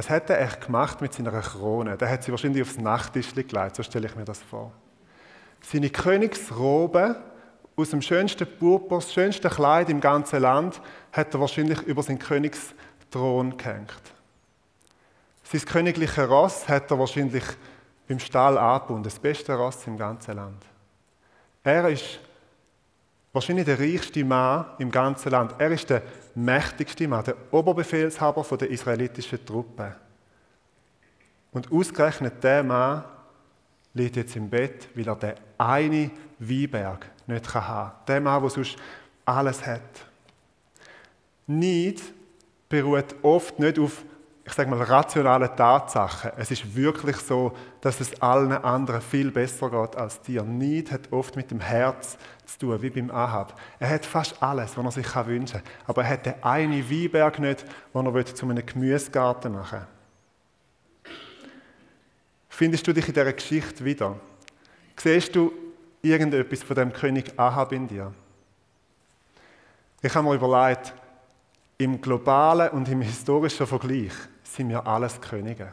Was 0.00 0.08
hat 0.08 0.30
er 0.30 0.40
echt 0.40 0.64
gemacht 0.64 1.02
mit 1.02 1.12
seiner 1.12 1.30
Krone? 1.42 1.94
Der 1.98 2.08
hat 2.08 2.24
sie 2.24 2.30
wahrscheinlich 2.30 2.62
aufs 2.62 2.78
Nachttisch 2.78 3.34
gelegt, 3.34 3.76
so 3.76 3.82
stelle 3.82 4.06
ich 4.06 4.16
mir 4.16 4.24
das 4.24 4.38
vor. 4.38 4.72
Seine 5.60 5.90
Königsrobe 5.90 7.16
aus 7.76 7.90
dem 7.90 8.00
schönsten 8.00 8.46
Purpur, 8.58 9.00
das 9.00 9.12
schönste 9.12 9.50
Kleid 9.50 9.90
im 9.90 10.00
ganzen 10.00 10.40
Land, 10.40 10.80
hat 11.12 11.34
er 11.34 11.40
wahrscheinlich 11.40 11.82
über 11.82 12.02
seinen 12.02 12.18
Königsthron 12.18 13.58
gehängt. 13.58 14.00
Sein 15.42 15.66
königliches 15.66 16.30
Ross 16.30 16.66
hat 16.66 16.90
er 16.90 16.98
wahrscheinlich 16.98 17.44
beim 18.08 18.20
Stall 18.20 18.56
angebunden, 18.56 19.02
das 19.02 19.18
beste 19.18 19.54
Ross 19.54 19.86
im 19.86 19.98
ganzen 19.98 20.34
Land. 20.34 20.64
Er 21.62 21.86
ist 21.90 22.20
wahrscheinlich 23.32 23.66
der 23.66 23.78
reichste 23.78 24.24
Mann 24.24 24.66
im 24.78 24.90
ganzen 24.90 25.30
Land. 25.30 25.54
Er 25.58 25.70
ist 25.70 25.88
der 25.88 26.02
mächtigste 26.34 27.06
Mann, 27.06 27.24
der 27.24 27.36
Oberbefehlshaber 27.50 28.44
der 28.56 28.70
israelitischen 28.70 29.44
Truppe. 29.44 29.96
Und 31.52 31.70
ausgerechnet 31.72 32.42
der 32.42 32.62
Mann 32.62 33.04
liegt 33.94 34.16
jetzt 34.16 34.36
im 34.36 34.48
Bett, 34.48 34.88
weil 34.94 35.08
er 35.08 35.16
den 35.16 35.34
einen 35.58 36.10
Weinberg 36.38 37.10
nicht 37.26 37.54
haben 37.54 37.90
kann. 37.90 37.92
Der 38.06 38.20
Mann, 38.20 38.40
der 38.40 38.50
sonst 38.50 38.76
alles 39.24 39.64
hat. 39.66 40.06
Neid 41.46 42.00
beruht 42.68 43.16
oft 43.22 43.58
nicht 43.58 43.78
auf 43.78 44.04
ich 44.50 44.56
sage 44.56 44.68
mal, 44.68 44.82
rationale 44.82 45.54
Tatsachen. 45.54 46.32
Es 46.36 46.50
ist 46.50 46.74
wirklich 46.74 47.16
so, 47.18 47.52
dass 47.80 48.00
es 48.00 48.20
allen 48.20 48.50
anderen 48.50 49.00
viel 49.00 49.30
besser 49.30 49.70
geht 49.70 49.94
als 49.94 50.20
dir. 50.22 50.42
Neid 50.42 50.90
hat 50.90 51.12
oft 51.12 51.36
mit 51.36 51.52
dem 51.52 51.60
Herz 51.60 52.18
zu 52.46 52.58
tun, 52.58 52.82
wie 52.82 52.90
beim 52.90 53.12
Ahab. 53.12 53.56
Er 53.78 53.90
hat 53.90 54.04
fast 54.04 54.42
alles, 54.42 54.76
was 54.76 54.84
er 54.84 55.02
sich 55.02 55.26
wünschen 55.26 55.62
kann. 55.62 55.72
Aber 55.86 56.02
er 56.02 56.10
hat 56.10 56.26
den 56.26 56.42
einen 56.42 56.90
Weinberg 56.90 57.38
nicht, 57.38 57.64
den 57.94 58.06
er 58.06 58.26
zu 58.26 58.48
einem 58.48 58.66
Gemüsegarten 58.66 59.52
machen 59.52 59.86
will. 61.04 61.14
Findest 62.48 62.88
du 62.88 62.92
dich 62.92 63.06
in 63.06 63.14
dieser 63.14 63.32
Geschichte 63.32 63.84
wieder? 63.84 64.16
Siehst 64.96 65.34
du 65.36 65.52
irgendetwas 66.02 66.64
von 66.64 66.74
dem 66.74 66.92
König 66.92 67.38
Ahab 67.38 67.70
in 67.70 67.86
dir? 67.86 68.12
Ich 70.02 70.12
habe 70.12 70.26
mir 70.26 70.34
überlegt, 70.34 70.92
im 71.78 72.00
globalen 72.00 72.70
und 72.70 72.88
im 72.88 73.00
historischen 73.00 73.66
Vergleich 73.66 74.12
sind 74.60 74.68
wir 74.68 74.86
alles 74.86 75.18
Könige. 75.22 75.72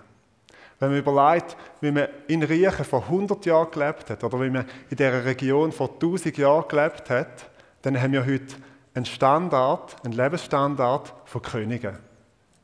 Wenn 0.80 0.92
man 0.92 1.00
überlegt, 1.00 1.58
wie 1.82 1.92
man 1.92 2.08
in 2.30 2.42
Riechen 2.42 2.86
vor 2.86 3.02
100 3.02 3.46
Jahren 3.46 3.70
gelebt 3.70 4.10
hat 4.10 4.24
oder 4.24 4.40
wie 4.40 4.50
man 4.50 4.66
in 4.90 4.96
dieser 4.96 5.26
Region 5.26 5.74
vor 5.74 5.90
1000 5.96 6.38
Jahren 6.38 6.70
gelebt 6.70 7.10
hat, 7.10 7.50
dann 7.82 8.02
haben 8.02 8.14
wir 8.14 8.26
heute 8.26 8.56
einen 8.94 9.04
Standard, 9.04 9.98
einen 10.06 10.14
Lebensstandard 10.14 11.14
von 11.26 11.42
Königen. 11.42 11.98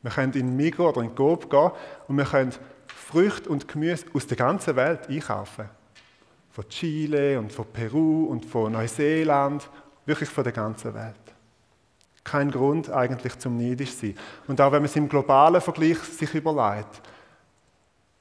Wir 0.00 0.10
können 0.10 0.32
in 0.32 0.56
Migo 0.56 0.88
oder 0.88 1.02
in 1.02 1.14
Gob 1.14 1.50
gehen 1.50 1.72
und 2.08 2.16
wir 2.16 2.24
können 2.24 2.54
Früchte 2.86 3.50
und 3.50 3.68
Gemüse 3.68 4.06
aus 4.14 4.26
der 4.26 4.38
ganzen 4.38 4.76
Welt 4.76 5.10
einkaufen. 5.10 5.68
Von 6.52 6.66
Chile 6.70 7.38
und 7.38 7.52
von 7.52 7.66
Peru 7.66 8.28
und 8.30 8.46
von 8.46 8.72
Neuseeland, 8.72 9.68
wirklich 10.06 10.30
von 10.30 10.44
der 10.44 10.54
ganzen 10.54 10.94
Welt 10.94 11.23
kein 12.24 12.50
Grund 12.50 12.90
eigentlich 12.90 13.38
zum 13.38 13.56
neidisch 13.56 13.92
sein. 13.92 14.16
Und 14.48 14.60
auch 14.60 14.72
wenn 14.72 14.80
man 14.80 14.86
es 14.86 14.96
im 14.96 15.08
globalen 15.08 15.60
Vergleich 15.60 15.98
sich 15.98 16.34
überlegt, 16.34 17.02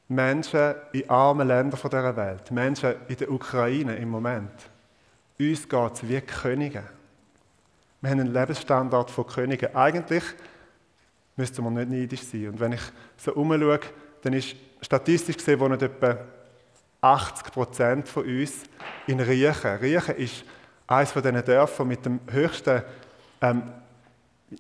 Menschen 0.10 0.76
in 0.92 1.10
armen 1.10 1.48
Ländern 1.48 1.80
dieser 1.82 2.16
Welt, 2.16 2.52
Menschen 2.52 2.94
in 3.08 3.16
der 3.16 3.32
Ukraine 3.32 3.96
im 3.96 4.10
Moment. 4.10 4.52
Uns 5.40 5.68
geht 5.68 5.94
es 5.94 6.08
wie 6.08 6.22
Könige. 6.22 6.84
Wir 8.02 8.10
haben 8.12 8.20
einen 8.20 8.34
Lebensstandard 8.34 9.10
von 9.10 9.26
Königen. 9.26 9.74
Eigentlich 9.74 10.24
müssten 11.38 11.64
wir 11.64 11.72
nicht 11.72 11.90
neidisch 11.90 12.24
sein. 12.24 12.50
Und 12.50 12.60
wenn 12.60 12.74
ich 12.74 12.82
so 13.18 13.34
umschaue, 13.34 13.80
dann 14.22 14.34
ist 14.34 14.56
statistisch 14.82 15.38
gesehen 15.38 15.60
wohnen 15.60 15.80
etwa 15.80 16.18
80 17.02 17.54
Prozent 17.54 18.08
von 18.08 18.26
uns 18.26 18.64
in 19.08 19.20
Riechen. 19.20 19.78
Riechen 19.78 20.16
ist 20.16 20.44
eines 20.88 21.12
von 21.12 21.22
diesen 21.22 21.44
Dörfern 21.44 21.88
mit 21.88 22.06
dem 22.06 22.20
höchsten 22.30 22.84
ähm, 23.42 23.64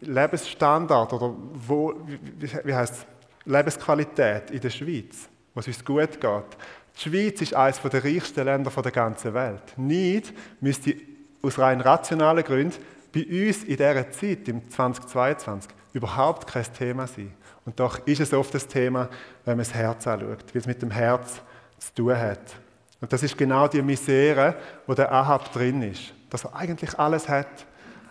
Lebensstandard 0.02 1.14
oder 1.14 1.34
wo, 1.54 1.94
wie, 2.38 2.74
heißt 2.74 3.06
Lebensqualität 3.46 4.52
in 4.52 4.62
der 4.62 4.70
Schweiz, 4.70 5.30
was 5.54 5.68
uns 5.68 5.84
gut 5.84 6.20
geht. 6.20 6.58
Die 6.96 7.10
Schweiz 7.10 7.42
ist 7.42 7.54
eines 7.54 7.82
der 7.82 8.04
reichsten 8.04 8.46
Länder 8.46 8.70
der 8.70 8.92
ganzen 8.92 9.34
Welt. 9.34 9.78
Nicht 9.78 10.34
müsste 10.62 10.96
aus 11.42 11.60
rein 11.60 11.82
rationalen 11.82 12.44
Gründen 12.44 12.78
bei 13.14 13.26
uns 13.26 13.64
in 13.64 13.78
dieser 13.78 14.12
Zeit, 14.12 14.48
im 14.48 14.70
2022, 14.70 15.72
überhaupt 15.94 16.48
kein 16.48 16.66
Thema 16.74 17.08
sein. 17.08 17.34
Und 17.66 17.80
doch 17.80 18.06
ist 18.06 18.22
es 18.22 18.34
oft 18.34 18.54
das 18.54 18.68
Thema, 18.68 19.10
wenn 19.46 19.58
man 19.58 19.66
das 19.66 19.74
Herz 19.74 20.08
anschaut, 20.08 20.54
wie 20.54 20.58
es 20.58 20.66
mit 20.66 20.82
dem 20.82 20.92
Herz 20.92 21.42
zu 21.78 21.94
tun 21.94 22.18
hat. 22.18 22.56
Und 23.00 23.12
das 23.12 23.22
ist 23.24 23.38
genau 23.38 23.68
die 23.68 23.82
Misere, 23.82 24.56
wo 24.88 24.94
der 24.94 25.12
Ahab 25.12 25.52
drin 25.52 25.82
ist. 25.82 26.14
Dass 26.30 26.46
er 26.46 26.56
eigentlich 26.56 26.98
alles 26.98 27.28
hat, 27.28 27.66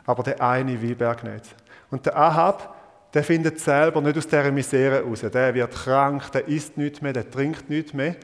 aber 0.05 0.23
der 0.23 0.41
eine 0.41 0.81
Weinberg 0.83 1.25
nicht. 1.25 1.55
Und 1.93 2.07
der 2.07 2.17
Ahab, 2.17 2.75
der 3.13 3.23
findet 3.23 3.61
selber 3.61 4.01
nicht 4.01 4.17
aus 4.17 4.27
dieser 4.27 4.51
Misere 4.51 5.03
raus. 5.03 5.21
Der 5.21 5.55
wird 5.55 5.75
krank, 5.75 6.33
der 6.33 6.49
isst 6.49 6.79
nichts 6.79 7.03
mehr, 7.03 7.13
der 7.13 7.31
trinkt 7.31 7.69
nichts 7.69 7.93
mehr. 7.93 8.17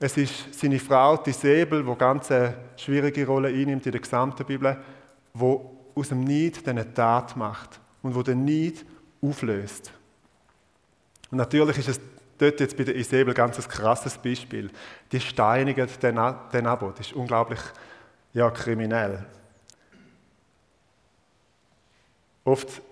Es 0.00 0.16
ist 0.16 0.52
seine 0.52 0.80
Frau, 0.80 1.16
die 1.16 1.30
Säbel, 1.30 1.84
die 1.84 1.94
ganz 1.94 2.30
eine 2.32 2.54
schwierige 2.76 3.24
Rolle 3.24 3.48
einnimmt 3.48 3.86
in 3.86 3.92
der 3.92 4.00
gesamten 4.00 4.44
Bibel, 4.44 4.76
wo 5.32 5.78
aus 5.94 6.08
dem 6.08 6.24
Neid 6.24 6.66
eine 6.66 6.92
Tat 6.92 7.36
macht 7.36 7.78
und 8.02 8.16
wo 8.16 8.22
den 8.22 8.44
Neid 8.44 8.84
auflöst. 9.22 9.92
Und 11.30 11.38
natürlich 11.38 11.78
ist 11.78 11.88
es 11.88 12.00
dort 12.36 12.58
jetzt 12.58 12.76
bei 12.76 12.82
der 12.82 12.96
Isabel 12.96 13.32
ganz 13.32 13.58
ein 13.58 13.68
krasses 13.68 14.18
Beispiel. 14.18 14.70
Die 15.12 15.20
steinigen 15.20 15.88
den, 16.02 16.20
den 16.52 16.66
Abo. 16.66 16.90
Das 16.90 17.06
ist 17.06 17.12
unglaublich 17.12 17.60
ja, 18.32 18.50
kriminell. 18.50 19.24
Oft 22.42 22.82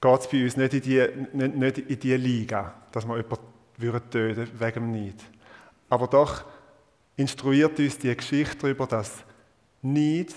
geht 0.00 0.20
es 0.20 0.28
bei 0.28 0.44
uns 0.44 0.56
nicht 0.56 0.74
in 0.74 0.82
die, 0.82 1.08
nicht, 1.32 1.78
nicht 1.88 2.02
die 2.02 2.16
Liga, 2.16 2.74
dass 2.92 3.06
wir 3.06 3.16
jemanden 3.16 4.10
töten 4.10 4.48
wegen 4.58 4.72
dem 4.74 4.92
Neid. 4.92 5.24
Aber 5.88 6.06
doch 6.06 6.44
instruiert 7.16 7.78
uns 7.78 7.98
die 7.98 8.14
Geschichte 8.14 8.56
darüber, 8.58 8.86
dass 8.86 9.24
Neid 9.82 10.34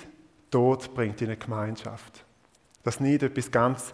Tod 0.49 0.93
bringt 0.93 1.21
in 1.21 1.27
eine 1.27 1.37
Gemeinschaft. 1.37 2.25
Dass 2.83 2.99
Neid 2.99 3.23
etwas 3.23 3.49
ganz 3.49 3.93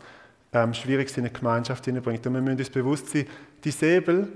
ähm, 0.51 0.73
Schwieriges 0.73 1.15
in 1.17 1.25
eine 1.25 1.31
Gemeinschaft 1.31 1.85
hineinbringt. 1.85 2.25
Und 2.25 2.33
wir 2.33 2.41
müssen 2.41 2.57
uns 2.57 2.69
bewusst 2.69 3.09
sein, 3.09 3.27
die 3.63 3.71
Säbel, 3.71 4.27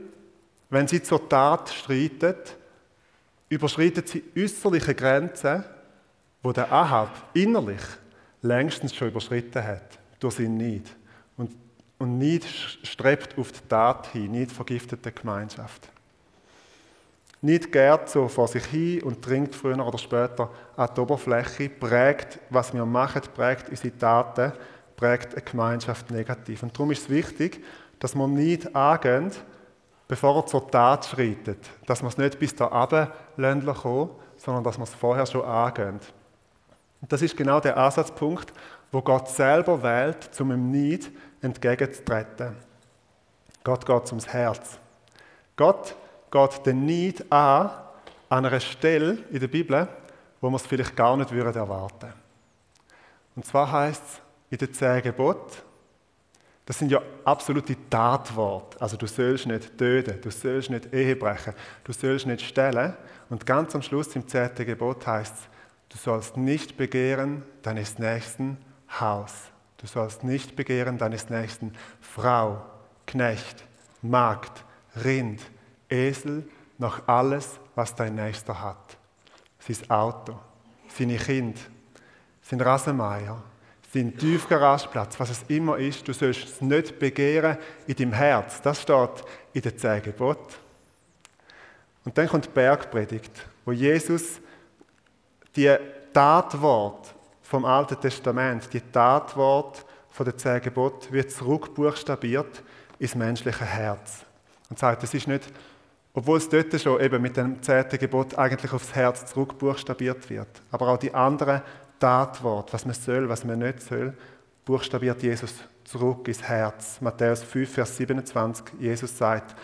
wenn 0.69 0.87
sie 0.87 1.01
zur 1.01 1.27
Tat 1.27 1.69
streitet, 1.69 2.55
überschreitet 3.49 4.07
sie 4.07 4.23
äußerliche 4.37 4.93
Grenzen, 4.93 5.63
wo 6.43 6.51
der 6.51 6.71
Ahab 6.71 7.29
innerlich 7.33 7.81
längstens 8.41 8.95
schon 8.95 9.09
überschritten 9.09 9.63
hat, 9.63 9.99
durch 10.19 10.35
seinen 10.35 10.57
Neid. 10.57 10.83
Und, 12.01 12.17
Neid 12.17 12.45
strebt 12.45 13.37
auf 13.37 13.51
die 13.51 13.67
Tat 13.69 14.07
hin, 14.07 14.31
Neid 14.31 14.51
vergiftet 14.51 15.05
die 15.05 15.13
Gemeinschaft. 15.13 15.87
Nicht 17.41 17.71
gärt 17.71 18.09
so 18.09 18.27
vor 18.27 18.47
sich 18.47 18.65
hin 18.65 19.03
und 19.03 19.23
dringt 19.23 19.53
früher 19.53 19.85
oder 19.85 19.99
später 19.99 20.49
an 20.75 20.89
die 20.95 20.99
Oberfläche, 20.99 21.69
prägt, 21.69 22.39
was 22.49 22.73
wir 22.73 22.87
machen, 22.87 23.21
prägt 23.35 23.69
unsere 23.69 23.95
Taten, 23.95 24.51
prägt 24.95 25.35
eine 25.35 25.43
Gemeinschaft 25.43 26.09
negativ. 26.09 26.63
Und 26.63 26.73
darum 26.73 26.89
ist 26.89 27.03
es 27.03 27.09
wichtig, 27.09 27.63
dass 27.99 28.15
wir 28.15 28.27
nicht 28.27 28.75
angehen, 28.75 29.29
bevor 30.07 30.37
er 30.37 30.47
zur 30.47 30.71
Tat 30.71 31.05
schreitet. 31.05 31.69
Dass 31.85 32.01
wir 32.01 32.07
es 32.07 32.17
nicht 32.17 32.39
bis 32.39 32.55
da 32.55 32.65
runter 32.65 33.13
kommen, 33.75 34.09
sondern 34.37 34.63
dass 34.63 34.79
wir 34.79 34.85
es 34.85 34.93
vorher 34.95 35.27
schon 35.27 35.45
angehen. 35.45 35.99
Und 36.99 37.11
das 37.11 37.21
ist 37.21 37.37
genau 37.37 37.59
der 37.59 37.77
Ansatzpunkt, 37.77 38.51
wo 38.91 39.03
Gott 39.03 39.29
selber 39.29 39.83
wählt, 39.83 40.29
um 40.41 40.51
ihm 40.51 40.71
nicht 40.71 41.11
entgegenzutreten. 41.41 42.55
Gott 43.63 43.85
geht 43.85 44.09
ums 44.09 44.27
Herz. 44.27 44.79
Gott 45.55 45.95
geht 46.31 46.65
den 46.65 46.85
Neid 46.85 47.31
an, 47.31 47.69
an 48.29 48.45
einer 48.45 48.59
Stelle 48.59 49.19
in 49.31 49.39
der 49.39 49.47
Bibel, 49.47 49.87
wo 50.39 50.49
wir 50.49 50.55
es 50.55 50.65
vielleicht 50.65 50.95
gar 50.95 51.15
nicht 51.17 51.31
erwarten 51.31 52.01
würden. 52.01 52.13
Und 53.35 53.45
zwar 53.45 53.71
heißt 53.71 54.03
es 54.03 54.21
in 54.49 54.57
den 54.57 54.73
zehn 54.73 55.01
Geboten, 55.01 55.57
das 56.65 56.77
sind 56.79 56.91
ja 56.91 57.01
absolute 57.25 57.75
Tatworte. 57.89 58.79
Also 58.79 58.95
du 58.95 59.07
sollst 59.07 59.47
nicht 59.47 59.77
töten, 59.77 60.21
du 60.21 60.29
sollst 60.29 60.69
nicht 60.69 60.93
Ehe 60.93 61.15
brechen, 61.15 61.53
du 61.83 61.91
sollst 61.91 62.27
nicht 62.27 62.45
stellen. 62.45 62.95
Und 63.29 63.45
ganz 63.45 63.75
am 63.75 63.81
Schluss 63.81 64.15
im 64.15 64.27
zehnten 64.27 64.65
Gebot 64.65 65.05
heißt 65.05 65.35
es, 65.35 65.41
du 65.89 65.97
sollst 65.97 66.37
nicht 66.37 66.77
begehren 66.77 67.43
deines 67.61 67.99
Nächsten 67.99 68.57
Haus. 68.99 69.51
Du 69.81 69.87
sollst 69.87 70.23
nicht 70.23 70.55
begehren 70.55 70.99
deines 70.99 71.29
Nächsten 71.29 71.73
Frau, 71.99 72.63
Knecht, 73.07 73.63
Magd, 74.03 74.63
Rind, 75.03 75.41
Esel, 75.89 76.47
noch 76.77 77.07
alles, 77.07 77.59
was 77.73 77.95
dein 77.95 78.15
Nächster 78.15 78.61
hat. 78.61 78.97
Sein 79.59 79.89
Auto, 79.89 80.39
seine 80.87 81.17
Kinder, 81.17 81.59
sein 82.43 82.61
Rasenmeier, 82.61 83.41
sein 83.91 84.15
Tiefgarageplatz, 84.15 85.19
was 85.19 85.31
es 85.31 85.43
immer 85.47 85.77
ist, 85.77 86.07
du 86.07 86.13
sollst 86.13 86.43
es 86.43 86.61
nicht 86.61 86.97
begehren 86.99 87.57
in 87.87 87.95
deinem 87.95 88.13
Herz. 88.13 88.61
Das 88.61 88.81
steht 88.83 89.23
in 89.53 89.61
den 89.61 89.77
zehn. 89.77 90.13
Und 92.05 92.17
dann 92.17 92.27
kommt 92.27 92.45
die 92.45 92.49
Bergpredigt, 92.49 93.45
wo 93.65 93.71
Jesus 93.71 94.39
die 95.55 95.75
Tatwort 96.13 97.13
vom 97.51 97.65
Alten 97.65 97.99
Testament, 97.99 98.73
die 98.73 98.79
Tatwort 98.79 99.85
von 100.09 100.25
den 100.25 100.37
zehn 100.37 100.61
Geboten, 100.61 101.11
wird 101.11 101.31
zurückbuchstabiert 101.31 102.63
ins 102.97 103.13
menschliche 103.13 103.65
Herz. 103.65 104.25
Und 104.69 104.79
sagt, 104.79 105.03
es 105.03 105.13
ist 105.13 105.27
nicht 105.27 105.51
obwohl 106.13 106.37
es 106.37 106.49
dort 106.49 106.79
schon 106.81 106.99
eben 106.99 107.21
mit 107.21 107.37
dem 107.37 107.61
zehnten 107.61 107.97
Gebot 107.97 108.37
eigentlich 108.37 108.73
aufs 108.73 108.93
Herz 108.93 109.25
zurückbuchstabiert 109.27 110.29
wird. 110.29 110.61
Aber 110.69 110.89
auch 110.89 110.97
die 110.97 111.13
anderen 111.13 111.61
Tatworte, 111.99 112.73
was 112.73 112.85
man 112.85 112.95
soll, 112.95 113.29
was 113.29 113.45
man 113.45 113.59
nicht 113.59 113.81
soll, 113.81 114.13
buchstabiert 114.65 115.23
Jesus 115.23 115.53
zurück 115.85 116.27
ins 116.27 116.43
Herz. 116.43 116.99
Matthäus 116.99 117.43
5, 117.43 117.73
Vers 117.73 117.95
27, 117.95 118.65
Jesus 118.77 119.17
sagt, 119.17 119.55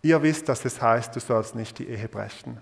ihr 0.00 0.22
wisst, 0.22 0.48
dass 0.48 0.64
es 0.64 0.80
heißt, 0.80 1.14
du 1.16 1.18
sollst 1.20 1.56
nicht 1.56 1.76
die 1.78 1.88
Ehe 1.88 2.08
brechen. 2.08 2.58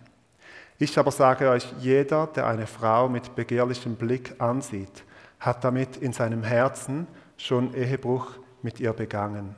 Ich 0.79 0.99
aber 0.99 1.13
sage 1.13 1.49
euch, 1.51 1.73
jeder, 1.79 2.27
der 2.27 2.47
eine 2.47 2.67
Frau 2.67 3.09
mit 3.09 3.37
begehrlichem 3.37 3.95
Blick 3.95 4.41
ansieht, 4.41 5.05
hat 5.39 5.63
damit 5.63 5.97
in 5.97 6.13
seinem 6.13 6.43
Herzen 6.43 7.07
schon 7.37 7.75
Ehebruch 7.75 8.33
mit 8.63 8.81
ihr 8.81 8.93
begangen. 8.93 9.55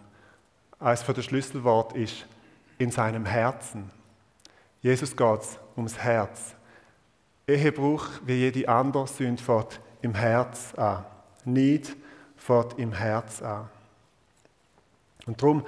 Eines 0.78 1.02
von 1.02 1.14
der 1.14 1.22
Schlüsselwort 1.22 1.94
ist 1.94 2.26
in 2.78 2.90
seinem 2.90 3.24
Herzen. 3.24 3.90
Jesus 4.82 5.16
geht 5.16 5.58
ums 5.76 5.98
Herz. 5.98 6.54
Ehebruch 7.48 8.08
wie 8.24 8.34
jede 8.34 8.68
andere 8.68 9.06
Sünde 9.06 9.42
fährt 9.42 9.80
im 10.02 10.14
Herz 10.14 10.74
an. 10.74 11.04
Neid 11.44 11.96
fährt 12.36 12.78
im 12.78 12.92
Herz 12.92 13.40
an. 13.40 13.68
Und 15.26 15.40
darum, 15.40 15.64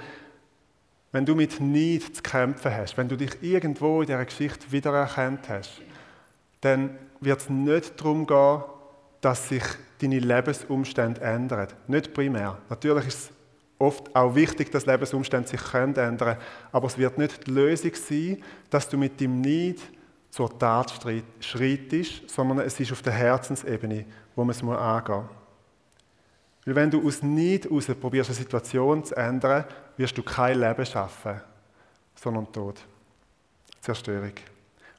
wenn 1.11 1.25
du 1.25 1.35
mit 1.35 1.59
Neid 1.59 2.15
zu 2.15 2.21
kämpfen 2.21 2.73
hast, 2.73 2.97
wenn 2.97 3.09
du 3.09 3.15
dich 3.15 3.41
irgendwo 3.41 4.01
in 4.01 4.07
dieser 4.07 4.23
Geschichte 4.25 4.71
wiedererkannt 4.71 5.49
hast, 5.49 5.81
dann 6.61 6.97
wird 7.19 7.39
es 7.39 7.49
nicht 7.49 7.99
darum 7.99 8.27
gehen, 8.27 8.61
dass 9.21 9.49
sich 9.49 9.63
deine 10.01 10.19
Lebensumstände 10.19 11.21
ändern. 11.21 11.67
Nicht 11.87 12.13
primär. 12.13 12.57
Natürlich 12.69 13.07
ist 13.07 13.17
es 13.17 13.31
oft 13.79 14.15
auch 14.15 14.35
wichtig, 14.35 14.71
dass 14.71 14.85
Lebensumstände 14.85 15.47
sich 15.47 15.61
können 15.61 15.95
ändern 15.95 16.37
aber 16.71 16.87
es 16.87 16.97
wird 16.97 17.17
nicht 17.17 17.47
die 17.47 17.51
Lösung 17.51 17.91
sein, 17.95 18.43
dass 18.69 18.87
du 18.87 18.97
mit 18.97 19.19
dem 19.19 19.41
Neid 19.41 19.79
zur 20.29 20.57
Tat 20.59 20.93
schreitest, 21.39 22.29
sondern 22.29 22.59
es 22.59 22.79
ist 22.79 22.91
auf 22.91 23.01
der 23.01 23.13
Herzensebene, 23.13 24.05
wo 24.35 24.43
man 24.43 24.51
es 24.51 24.61
angehen 24.61 25.15
muss. 25.15 25.25
Weil 26.65 26.75
wenn 26.75 26.91
du 26.91 27.05
aus 27.05 27.23
Neid 27.23 27.65
heraus 27.65 27.87
probierst, 27.99 28.29
eine 28.29 28.37
Situation 28.37 29.03
zu 29.03 29.15
ändern, 29.15 29.65
wirst 29.99 30.17
du 30.17 30.23
kein 30.23 30.57
Leben 30.57 30.85
schaffen, 30.85 31.41
sondern 32.15 32.49
Tod. 32.53 32.79
Zerstörung. 33.81 34.31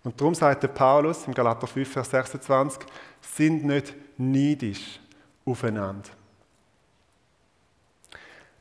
Und 0.05 0.21
darum 0.21 0.35
sagt 0.35 0.63
der 0.63 0.69
Paulus 0.69 1.27
im 1.27 1.33
Galater 1.33 1.67
5, 1.67 1.91
Vers 1.91 2.11
26, 2.11 2.83
sind 3.21 3.65
nicht 3.65 3.95
neidisch 4.19 5.01
aufeinander. 5.47 6.11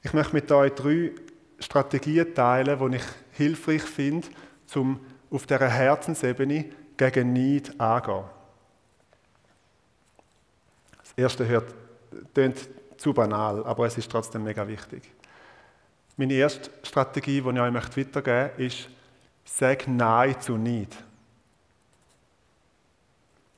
Ich 0.02 0.14
möchte 0.14 0.34
mit 0.34 0.50
euch 0.50 0.72
drei 0.74 1.12
Strategien 1.60 2.34
teilen, 2.34 2.92
die 2.92 2.98
ich 2.98 3.04
hilfreich 3.32 3.84
finde, 3.84 4.30
um 4.76 4.98
auf 5.30 5.46
dieser 5.46 5.68
Herzensebene 5.70 6.66
gegen 6.96 7.34
Neid 7.34 7.78
anzugehen. 7.80 8.24
Das 11.02 11.12
erste 11.18 11.46
hört, 11.46 11.74
klingt 12.34 12.70
zu 12.96 13.14
banal, 13.14 13.66
aber 13.66 13.88
es 13.88 13.98
ist 13.98 14.10
trotzdem 14.10 14.46
mega 14.46 14.66
wichtig. 14.66 15.19
Meine 16.20 16.34
erste 16.34 16.70
Strategie, 16.84 17.40
die 17.40 17.50
ich 17.50 17.60
euch 17.62 17.74
weitergeben 17.74 18.12
möchte, 18.12 18.62
ist, 18.62 18.90
sag 19.46 19.88
Nein 19.88 20.36
zu 20.42 20.58
Neid. 20.58 20.94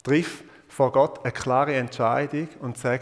Triff 0.03 0.43
vor 0.67 0.91
Gott 0.91 1.25
eine 1.25 1.31
klare 1.31 1.73
Entscheidung 1.73 2.47
und 2.59 2.77
sag, 2.77 3.01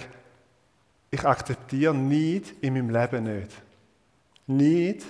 ich 1.11 1.25
akzeptiere 1.25 1.93
Neid 1.93 2.53
in 2.61 2.73
meinem 2.73 2.89
Leben 2.89 3.23
nicht. 3.25 3.51
Neid 4.47 5.03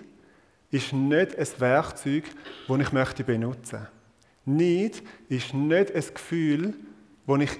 ist 0.71 0.93
nicht 0.93 1.37
ein 1.37 1.59
Werkzeug, 1.59 2.23
das 2.67 2.79
ich 2.79 2.91
möchte 2.91 3.23
benutzen 3.23 3.81
möchte. 3.81 3.91
Neid 4.45 5.03
ist 5.27 5.53
nicht 5.53 5.93
ein 5.93 6.13
Gefühl, 6.15 6.73
das 7.27 7.39
ich 7.39 7.51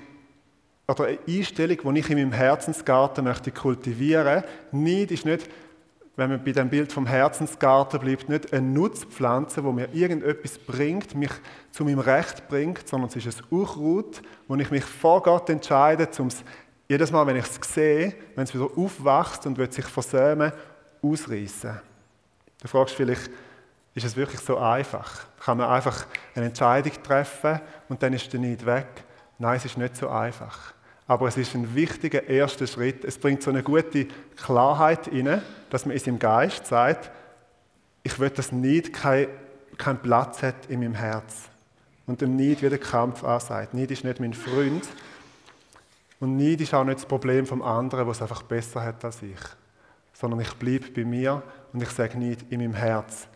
oder 0.88 1.06
eine 1.06 1.20
Einstellung, 1.28 1.94
die 1.94 2.00
ich 2.00 2.10
in 2.10 2.18
meinem 2.18 2.32
Herzensgarten 2.32 3.26
möchte 3.26 3.52
kultivieren 3.52 4.26
möchte. 4.26 4.50
Neid 4.72 5.12
ist 5.12 5.26
nicht, 5.26 5.48
wenn 6.20 6.30
man 6.30 6.44
bei 6.44 6.52
dem 6.52 6.70
Bild 6.70 6.92
vom 6.92 7.08
Herzensgarten 7.08 8.00
bleibt, 8.00 8.28
nicht 8.28 8.52
eine 8.52 8.68
Nutzpflanze, 8.68 9.62
die 9.62 9.72
mir 9.72 9.88
irgendetwas 9.94 10.60
bringt, 10.60 11.16
mich 11.16 11.32
zu 11.72 11.86
meinem 11.86 12.00
Recht 12.00 12.48
bringt, 12.50 12.88
sondern 12.88 13.10
es 13.10 13.16
ist 13.16 13.42
ein 13.42 13.46
Unkraut, 13.50 14.22
wo 14.48 14.56
ich 14.56 14.70
mich 14.70 14.84
vor 14.84 15.24
Gott 15.24 15.50
entscheide, 15.50 16.10
um 16.20 16.28
es 16.28 16.44
jedes 16.90 17.12
Mal, 17.12 17.26
wenn 17.26 17.38
ich 17.38 17.46
es 17.46 17.74
sehe, 17.74 18.14
wenn 18.36 18.44
es 18.44 18.54
wieder 18.54 18.68
aufwächst 18.76 19.46
und 19.46 19.58
wird 19.58 19.72
sich 19.72 19.86
versäumen, 19.86 20.52
ausreißen. 21.02 21.80
Du 22.62 22.68
fragst 22.68 22.96
vielleicht, 22.96 23.30
ist 23.96 24.06
es 24.06 24.16
wirklich 24.18 24.42
so 24.42 24.58
einfach? 24.58 25.26
Kann 25.40 25.58
man 25.58 25.70
einfach 25.70 26.06
eine 26.36 26.48
Entscheidung 26.48 26.92
treffen 27.02 27.62
und 27.88 28.04
dann 28.04 28.12
ist 28.12 28.32
der 28.34 28.42
Neid 28.42 28.66
weg? 28.66 28.88
Nein, 29.38 29.56
es 29.56 29.66
ist 29.66 29.78
nicht 29.78 29.96
so 29.96 30.10
einfach. 30.10 30.74
Aber 31.10 31.28
es 31.28 31.38
ist 31.38 31.56
ein 31.56 31.74
wichtiger 31.74 32.30
erster 32.30 32.68
Schritt. 32.68 33.04
Es 33.04 33.18
bringt 33.18 33.42
so 33.42 33.50
eine 33.50 33.64
gute 33.64 34.06
Klarheit 34.38 35.12
rein, 35.12 35.42
dass 35.72 35.88
man 35.88 35.96
in 35.96 36.04
seinem 36.04 36.20
Geist 36.20 36.68
sagt, 36.68 37.10
ich 38.04 38.20
will, 38.20 38.30
dass 38.30 38.52
Neid 38.52 38.94
keinen 38.94 39.28
kein 39.76 40.00
Platz 40.00 40.44
hat 40.44 40.68
in 40.68 40.82
meinem 40.82 40.94
Herz. 40.94 41.50
Und 42.06 42.22
dem 42.22 42.36
Neid 42.36 42.62
wieder 42.62 42.78
Kampf 42.78 43.24
ansagt. 43.24 43.74
Neid 43.74 43.90
ist 43.90 44.04
nicht 44.04 44.20
mein 44.20 44.36
Freund. 44.36 44.88
Und 46.20 46.38
Neid 46.38 46.62
ist 46.62 46.76
auch 46.76 46.84
nicht 46.84 47.00
das 47.00 47.08
Problem 47.08 47.48
vom 47.48 47.64
anderen, 47.64 48.06
was 48.06 48.18
es 48.18 48.22
einfach 48.22 48.44
besser 48.44 48.84
hat 48.84 49.04
als 49.04 49.24
ich. 49.24 49.40
Sondern 50.14 50.42
ich 50.42 50.54
bleibe 50.54 50.92
bei 50.92 51.06
mir 51.06 51.42
und 51.74 51.82
ich 51.82 51.90
sage 51.90 52.20
nicht 52.20 52.52
in 52.52 52.60
meinem 52.60 52.76
Herz 52.76 53.28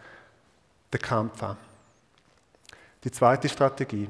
den 0.94 1.02
Kampf 1.02 1.42
an. 1.42 1.58
Die 3.04 3.10
zweite 3.10 3.50
Strategie. 3.50 4.10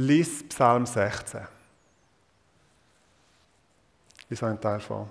Lies 0.00 0.44
Psalm 0.44 0.86
16. 0.86 1.40
Lies 4.28 4.42
einen 4.44 4.60
Teil 4.60 4.78
vor. 4.78 5.10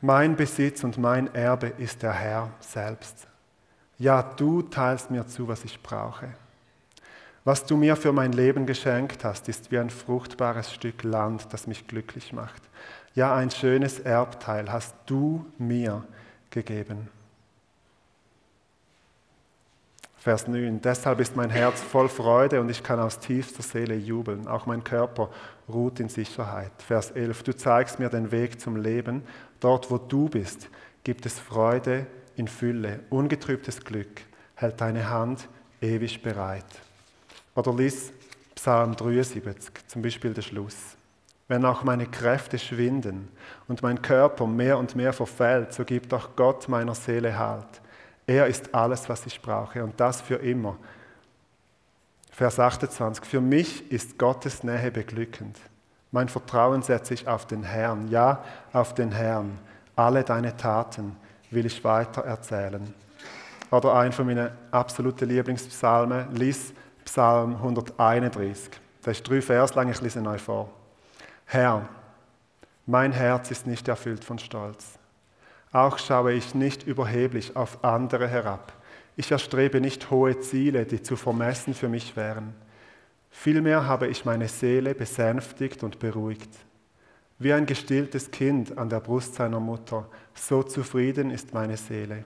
Mein 0.00 0.36
Besitz 0.36 0.84
und 0.84 0.98
mein 0.98 1.34
Erbe 1.34 1.66
ist 1.66 2.00
der 2.00 2.12
Herr 2.12 2.52
selbst. 2.60 3.26
Ja, 3.98 4.22
du 4.22 4.62
teilst 4.62 5.10
mir 5.10 5.26
zu, 5.26 5.48
was 5.48 5.64
ich 5.64 5.82
brauche. 5.82 6.28
Was 7.42 7.66
du 7.66 7.76
mir 7.76 7.96
für 7.96 8.12
mein 8.12 8.30
Leben 8.30 8.66
geschenkt 8.66 9.24
hast, 9.24 9.48
ist 9.48 9.72
wie 9.72 9.78
ein 9.80 9.90
fruchtbares 9.90 10.72
Stück 10.72 11.02
Land, 11.02 11.52
das 11.52 11.66
mich 11.66 11.88
glücklich 11.88 12.32
macht. 12.32 12.62
Ja, 13.16 13.34
ein 13.34 13.50
schönes 13.50 13.98
Erbteil 13.98 14.70
hast 14.70 14.94
du 15.06 15.44
mir 15.58 16.04
gegeben. 16.50 17.08
Vers 20.24 20.48
9. 20.48 20.80
Deshalb 20.80 21.20
ist 21.20 21.36
mein 21.36 21.50
Herz 21.50 21.82
voll 21.82 22.08
Freude 22.08 22.58
und 22.58 22.70
ich 22.70 22.82
kann 22.82 22.98
aus 22.98 23.18
tiefster 23.18 23.62
Seele 23.62 23.94
jubeln. 23.94 24.48
Auch 24.48 24.64
mein 24.64 24.82
Körper 24.82 25.28
ruht 25.68 26.00
in 26.00 26.08
Sicherheit. 26.08 26.72
Vers 26.78 27.10
11. 27.10 27.42
Du 27.42 27.54
zeigst 27.54 27.98
mir 27.98 28.08
den 28.08 28.32
Weg 28.32 28.58
zum 28.58 28.76
Leben. 28.76 29.22
Dort, 29.60 29.90
wo 29.90 29.98
du 29.98 30.30
bist, 30.30 30.70
gibt 31.02 31.26
es 31.26 31.38
Freude 31.38 32.06
in 32.36 32.48
Fülle. 32.48 33.00
Ungetrübtes 33.10 33.84
Glück 33.84 34.22
hält 34.54 34.80
deine 34.80 35.10
Hand 35.10 35.46
ewig 35.82 36.22
bereit. 36.22 36.80
Oder 37.54 37.74
lies 37.74 38.10
Psalm 38.54 38.96
73, 38.96 39.74
zum 39.88 40.00
Beispiel 40.00 40.32
der 40.32 40.40
Schluss. 40.40 40.96
Wenn 41.48 41.66
auch 41.66 41.84
meine 41.84 42.06
Kräfte 42.06 42.58
schwinden 42.58 43.28
und 43.68 43.82
mein 43.82 44.00
Körper 44.00 44.46
mehr 44.46 44.78
und 44.78 44.96
mehr 44.96 45.12
verfällt, 45.12 45.74
so 45.74 45.84
gibt 45.84 46.14
auch 46.14 46.30
Gott 46.34 46.66
meiner 46.70 46.94
Seele 46.94 47.38
Halt. 47.38 47.82
Er 48.26 48.46
ist 48.46 48.74
alles, 48.74 49.08
was 49.08 49.26
ich 49.26 49.40
brauche 49.40 49.84
und 49.84 49.98
das 50.00 50.20
für 50.20 50.36
immer. 50.36 50.76
Vers 52.30 52.58
28. 52.58 53.24
Für 53.24 53.40
mich 53.40 53.90
ist 53.92 54.18
Gottes 54.18 54.64
Nähe 54.64 54.90
beglückend. 54.90 55.56
Mein 56.10 56.28
Vertrauen 56.28 56.82
setze 56.82 57.14
ich 57.14 57.28
auf 57.28 57.46
den 57.46 57.62
Herrn, 57.62 58.08
ja, 58.08 58.42
auf 58.72 58.94
den 58.94 59.12
Herrn. 59.12 59.58
Alle 59.96 60.24
deine 60.24 60.56
Taten 60.56 61.16
will 61.50 61.66
ich 61.66 61.82
weiter 61.84 62.22
erzählen. 62.22 62.92
Oder 63.70 63.94
ein 63.94 64.12
von 64.12 64.26
meinen 64.26 64.50
absoluten 64.70 65.28
Lieblingspsalmen, 65.28 66.34
lies 66.34 66.72
Psalm 67.04 67.56
131. 67.56 68.70
Das 69.02 69.18
ist 69.18 69.28
drei 69.28 69.42
Vers 69.42 69.74
lang, 69.74 69.90
ich 69.90 70.00
lese 70.00 70.24
euch 70.26 70.42
vor. 70.42 70.70
Herr, 71.46 71.82
mein 72.86 73.12
Herz 73.12 73.50
ist 73.50 73.66
nicht 73.66 73.86
erfüllt 73.88 74.24
von 74.24 74.38
Stolz. 74.38 74.98
Auch 75.74 75.98
schaue 75.98 76.34
ich 76.34 76.54
nicht 76.54 76.86
überheblich 76.86 77.56
auf 77.56 77.82
andere 77.82 78.28
herab. 78.28 78.72
Ich 79.16 79.32
erstrebe 79.32 79.80
nicht 79.80 80.08
hohe 80.08 80.38
Ziele, 80.38 80.86
die 80.86 81.02
zu 81.02 81.16
vermessen 81.16 81.74
für 81.74 81.88
mich 81.88 82.14
wären. 82.14 82.54
Vielmehr 83.28 83.84
habe 83.84 84.06
ich 84.06 84.24
meine 84.24 84.46
Seele 84.46 84.94
besänftigt 84.94 85.82
und 85.82 85.98
beruhigt. 85.98 86.50
Wie 87.40 87.52
ein 87.52 87.66
gestilltes 87.66 88.30
Kind 88.30 88.78
an 88.78 88.88
der 88.88 89.00
Brust 89.00 89.34
seiner 89.34 89.58
Mutter, 89.58 90.06
so 90.32 90.62
zufrieden 90.62 91.32
ist 91.32 91.52
meine 91.52 91.76
Seele. 91.76 92.22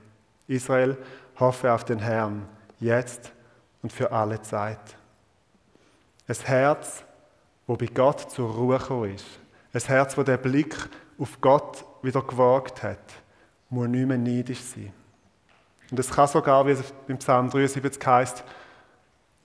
Israel, 0.46 0.98
hoffe 1.40 1.72
auf 1.72 1.87
den 1.87 2.00
Herrn, 2.00 2.46
jetzt 2.80 3.32
und 3.80 3.94
für 3.94 4.12
alle 4.12 4.42
Zeit. 4.42 4.94
Ein 6.26 6.37
Herz, 6.44 7.02
wo 7.66 7.76
bei 7.76 7.87
Gott 7.87 8.30
zur 8.30 8.50
Ruhe 8.50 9.14
ist. 9.14 9.24
Ein 9.72 9.80
Herz, 9.80 10.18
wo 10.18 10.22
der 10.22 10.37
Blick 10.37 10.76
auf 11.18 11.40
Gott 11.40 11.82
wieder 12.02 12.20
gewagt 12.20 12.82
hat 12.82 13.22
muss 13.70 13.88
nicht 13.88 14.07
mehr 14.07 14.18
neidisch 14.18 14.61
sein. 14.61 14.92
Und 15.90 15.98
es 15.98 16.11
kann 16.11 16.28
sogar, 16.28 16.66
wie 16.66 16.72
es 16.72 16.92
im 17.07 17.18
Psalm 17.18 17.50
73 17.50 18.07
heißt, 18.07 18.44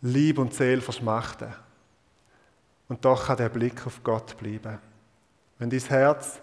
Lieb 0.02 0.38
und 0.38 0.54
Seele 0.54 0.82
verschmachten. 0.82 1.54
Und 2.90 3.04
doch 3.06 3.28
kann 3.28 3.38
der 3.38 3.50
Blick 3.50 3.86
auf 3.88 4.04
Gott 4.04 4.38
bleiben. 4.38 4.78
Wenn 5.58 5.70
dein 5.70 5.80
Herz 5.80 6.42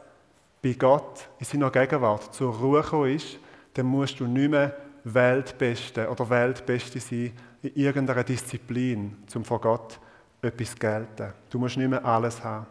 bei 0.62 0.72
Gott 0.72 1.28
in 1.38 1.46
seiner 1.46 1.70
Gegenwart 1.70 2.34
zur 2.34 2.54
Ruhe 2.54 2.82
gekommen 2.82 3.14
ist, 3.14 3.38
dann 3.74 3.86
musst 3.86 4.18
du 4.18 4.26
nicht 4.26 4.50
mehr 4.50 4.74
Weltbeste 5.04 6.08
oder 6.08 6.28
Weltbeste 6.28 7.00
sein 7.00 7.32
in 7.62 7.74
irgendeiner 7.74 8.24
Disziplin, 8.24 9.16
um 9.34 9.44
vor 9.44 9.60
Gott 9.60 9.98
etwas 10.42 10.70
zu 10.70 10.76
gelten. 10.76 11.32
Du 11.50 11.58
musst 11.58 11.76
nicht 11.76 11.88
mehr 11.88 12.04
alles 12.04 12.42
haben. 12.42 12.66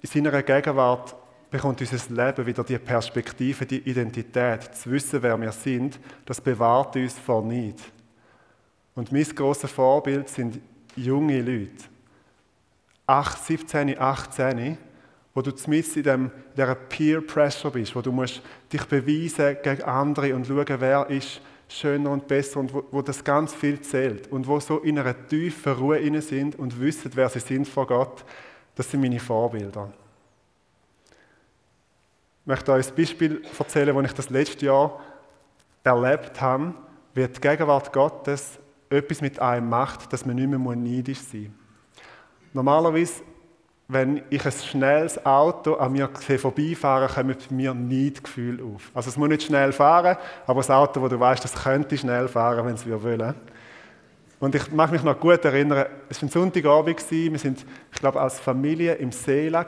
In 0.00 0.08
seiner 0.08 0.42
Gegenwart 0.42 1.14
bekommt 1.54 1.80
unser 1.80 2.12
Leben 2.12 2.46
wieder 2.46 2.64
die 2.64 2.78
Perspektive, 2.78 3.64
die 3.64 3.78
Identität, 3.88 4.74
zu 4.74 4.90
wissen, 4.90 5.22
wer 5.22 5.40
wir 5.40 5.52
sind, 5.52 6.00
das 6.26 6.40
bewahrt 6.40 6.96
uns 6.96 7.16
vor 7.16 7.44
Neid. 7.44 7.76
Und 8.96 9.12
mein 9.12 9.22
grosses 9.22 9.70
Vorbild 9.70 10.28
sind 10.28 10.58
junge 10.96 11.40
Leute. 11.40 11.84
8, 13.06 13.44
17, 13.44 13.96
18, 13.96 14.76
wo 15.32 15.42
du 15.42 15.52
zumindest 15.52 15.96
in, 15.96 16.02
dem, 16.02 16.30
dieser 16.56 16.74
Peer 16.74 17.20
Pressure 17.20 17.70
bist, 17.70 17.94
wo 17.94 18.00
du 18.00 18.10
musst 18.10 18.42
dich 18.72 18.84
beweisen 18.86 19.56
gegen 19.62 19.82
andere 19.84 20.34
und 20.34 20.48
schauen, 20.48 20.80
wer 20.80 21.08
ist 21.08 21.40
schöner 21.68 22.10
und 22.10 22.26
besser 22.26 22.58
und 22.58 22.74
wo, 22.74 22.82
wo 22.90 23.00
das 23.00 23.22
ganz 23.22 23.54
viel 23.54 23.80
zählt 23.80 24.26
und 24.32 24.48
wo 24.48 24.58
so 24.58 24.78
in 24.78 24.98
einer 24.98 25.28
tiefen 25.28 25.74
Ruhe 25.74 25.98
inne 25.98 26.20
sind 26.20 26.58
und 26.58 26.80
wissen, 26.80 27.12
wer 27.14 27.28
sie 27.28 27.38
sind 27.38 27.68
vor 27.68 27.86
Gott. 27.86 28.24
Das 28.74 28.90
sind 28.90 29.02
meine 29.02 29.20
Vorbilder. 29.20 29.92
Ich 32.44 32.48
möchte 32.48 32.72
euch 32.72 32.88
ein 32.90 32.94
Beispiel 32.94 33.42
erzählen, 33.58 33.96
das 33.96 34.04
ich 34.04 34.12
das 34.12 34.28
letzte 34.28 34.66
Jahr 34.66 35.00
erlebt 35.82 36.38
habe, 36.42 36.74
wie 37.14 37.26
die 37.26 37.40
Gegenwart 37.40 37.90
Gottes 37.90 38.58
etwas 38.90 39.22
mit 39.22 39.38
einem 39.38 39.70
macht, 39.70 40.12
dass 40.12 40.26
man 40.26 40.36
nicht 40.36 40.50
mehr 40.50 40.58
neidisch 40.76 41.20
sein 41.20 41.44
muss. 41.44 42.02
Normalerweise, 42.52 43.22
wenn 43.88 44.20
ich 44.28 44.44
ein 44.44 44.52
schnelles 44.52 45.24
Auto 45.24 45.76
an 45.76 45.92
mir 45.92 46.10
vorbeifahre, 46.38 47.08
kommen 47.08 47.34
bei 47.48 47.54
mir 47.54 47.72
Neidgefühl 47.72 48.62
auf. 48.62 48.90
Also 48.92 49.08
es 49.08 49.16
muss 49.16 49.30
nicht 49.30 49.44
schnell 49.44 49.72
fahren, 49.72 50.18
aber 50.46 50.60
das 50.60 50.70
Auto, 50.70 51.00
wo 51.00 51.08
du 51.08 51.18
weißt, 51.18 51.42
das 51.42 51.54
könnte 51.54 51.96
schnell 51.96 52.28
fahren, 52.28 52.66
wenn 52.66 52.74
es 52.74 52.84
wir 52.84 53.02
wollen. 53.02 53.34
Und 54.38 54.54
ich 54.54 54.70
mag 54.70 54.92
mich 54.92 55.02
noch 55.02 55.18
gut 55.18 55.42
erinnern, 55.46 55.86
es 56.10 56.20
war 56.20 56.28
ein 56.28 56.30
Sonntagabend, 56.30 57.10
wir 57.10 57.38
sind, 57.38 57.64
ich 57.90 57.98
glaube, 58.00 58.20
als 58.20 58.38
Familie 58.38 58.96
im 58.96 59.12
Seela 59.12 59.64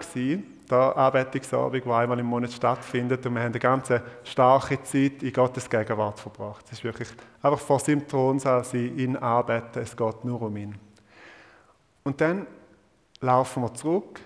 der 0.70 0.96
Anbetungsabend, 0.96 1.84
der 1.84 1.92
einmal 1.94 2.18
im 2.18 2.26
Monat 2.26 2.52
stattfindet. 2.52 3.24
Und 3.26 3.34
wir 3.34 3.42
haben 3.42 3.52
eine 3.52 3.58
ganz 3.58 3.88
starke 4.24 4.82
Zeit 4.82 5.22
in 5.22 5.32
Gottes 5.32 5.68
Gegenwart 5.68 6.18
verbracht. 6.18 6.64
Es 6.66 6.78
ist 6.78 6.84
wirklich 6.84 7.08
einfach 7.42 7.60
vor 7.60 7.78
seinem 7.80 8.06
Thronsaal 8.06 8.64
sein, 8.64 8.98
ihn 8.98 9.16
anbeten. 9.16 9.82
Es 9.82 9.96
geht 9.96 10.24
nur 10.24 10.42
um 10.42 10.56
ihn. 10.56 10.74
Und 12.04 12.20
dann 12.20 12.46
laufen 13.20 13.62
wir 13.62 13.74
zurück, 13.74 14.20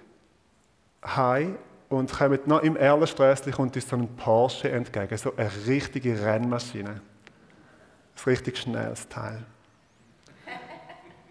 heim 1.04 1.56
und 1.88 2.12
kommen 2.12 2.38
noch 2.46 2.62
im 2.62 2.76
Erlenstraßli 2.76 3.52
kommt 3.52 3.74
uns 3.74 3.88
so 3.88 3.96
ein 3.96 4.08
Porsche 4.16 4.70
entgegen, 4.70 5.16
so 5.16 5.34
eine 5.36 5.50
richtige 5.66 6.22
Rennmaschine. 6.22 6.90
Ein 6.90 8.24
richtig 8.26 8.58
schnelles 8.58 9.08
Teil. 9.08 9.44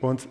Und 0.02 0.28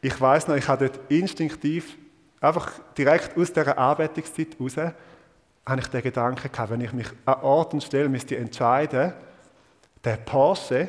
ich 0.00 0.18
weiß 0.18 0.48
noch, 0.48 0.56
ich 0.56 0.66
habe 0.68 0.88
dort 0.88 1.10
instinktiv, 1.10 1.98
einfach 2.40 2.72
direkt 2.96 3.36
aus 3.36 3.52
dieser 3.52 3.76
Anbetungszeit 3.76 4.56
raus, 4.58 4.76
habe 4.76 5.80
ich 5.80 5.86
den 5.88 6.02
Gedanken 6.02 6.50
gehabt, 6.50 6.70
wenn 6.70 6.80
ich 6.80 6.92
mich 6.92 7.08
an 7.24 7.40
Ort 7.42 7.74
und 7.74 7.82
Stelle 7.82 8.08
müsste 8.08 8.36
entscheiden, 8.36 9.12
der 10.02 10.16
Porsche 10.16 10.88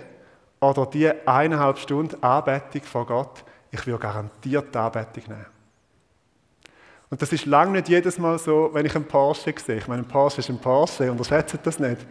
oder 0.60 0.86
die 0.86 1.12
eineinhalb 1.28 1.78
Stunden 1.78 2.22
Anbetung 2.24 2.84
von 2.84 3.06
Gott, 3.06 3.44
ich 3.72 3.86
würde 3.86 4.00
garantiert 4.00 4.74
die 4.74 4.78
Anbetung 4.78 5.24
nehmen. 5.28 5.46
Und 7.10 7.22
das 7.22 7.34
ist 7.34 7.46
lange 7.46 7.74
nicht 7.74 7.90
jedes 7.90 8.18
Mal 8.18 8.40
so, 8.40 8.70
wenn 8.72 8.86
ich 8.86 8.96
einen 8.96 9.06
Porsche 9.06 9.54
sehe. 9.58 9.78
Ich 9.78 9.88
meine, 9.88 10.04
ein 10.04 10.08
Porsche 10.08 10.40
ist 10.40 10.50
ein 10.50 10.60
Porsche, 10.60 11.12
unterschätzt 11.12 11.60
das 11.62 11.78
nicht. 11.78 12.06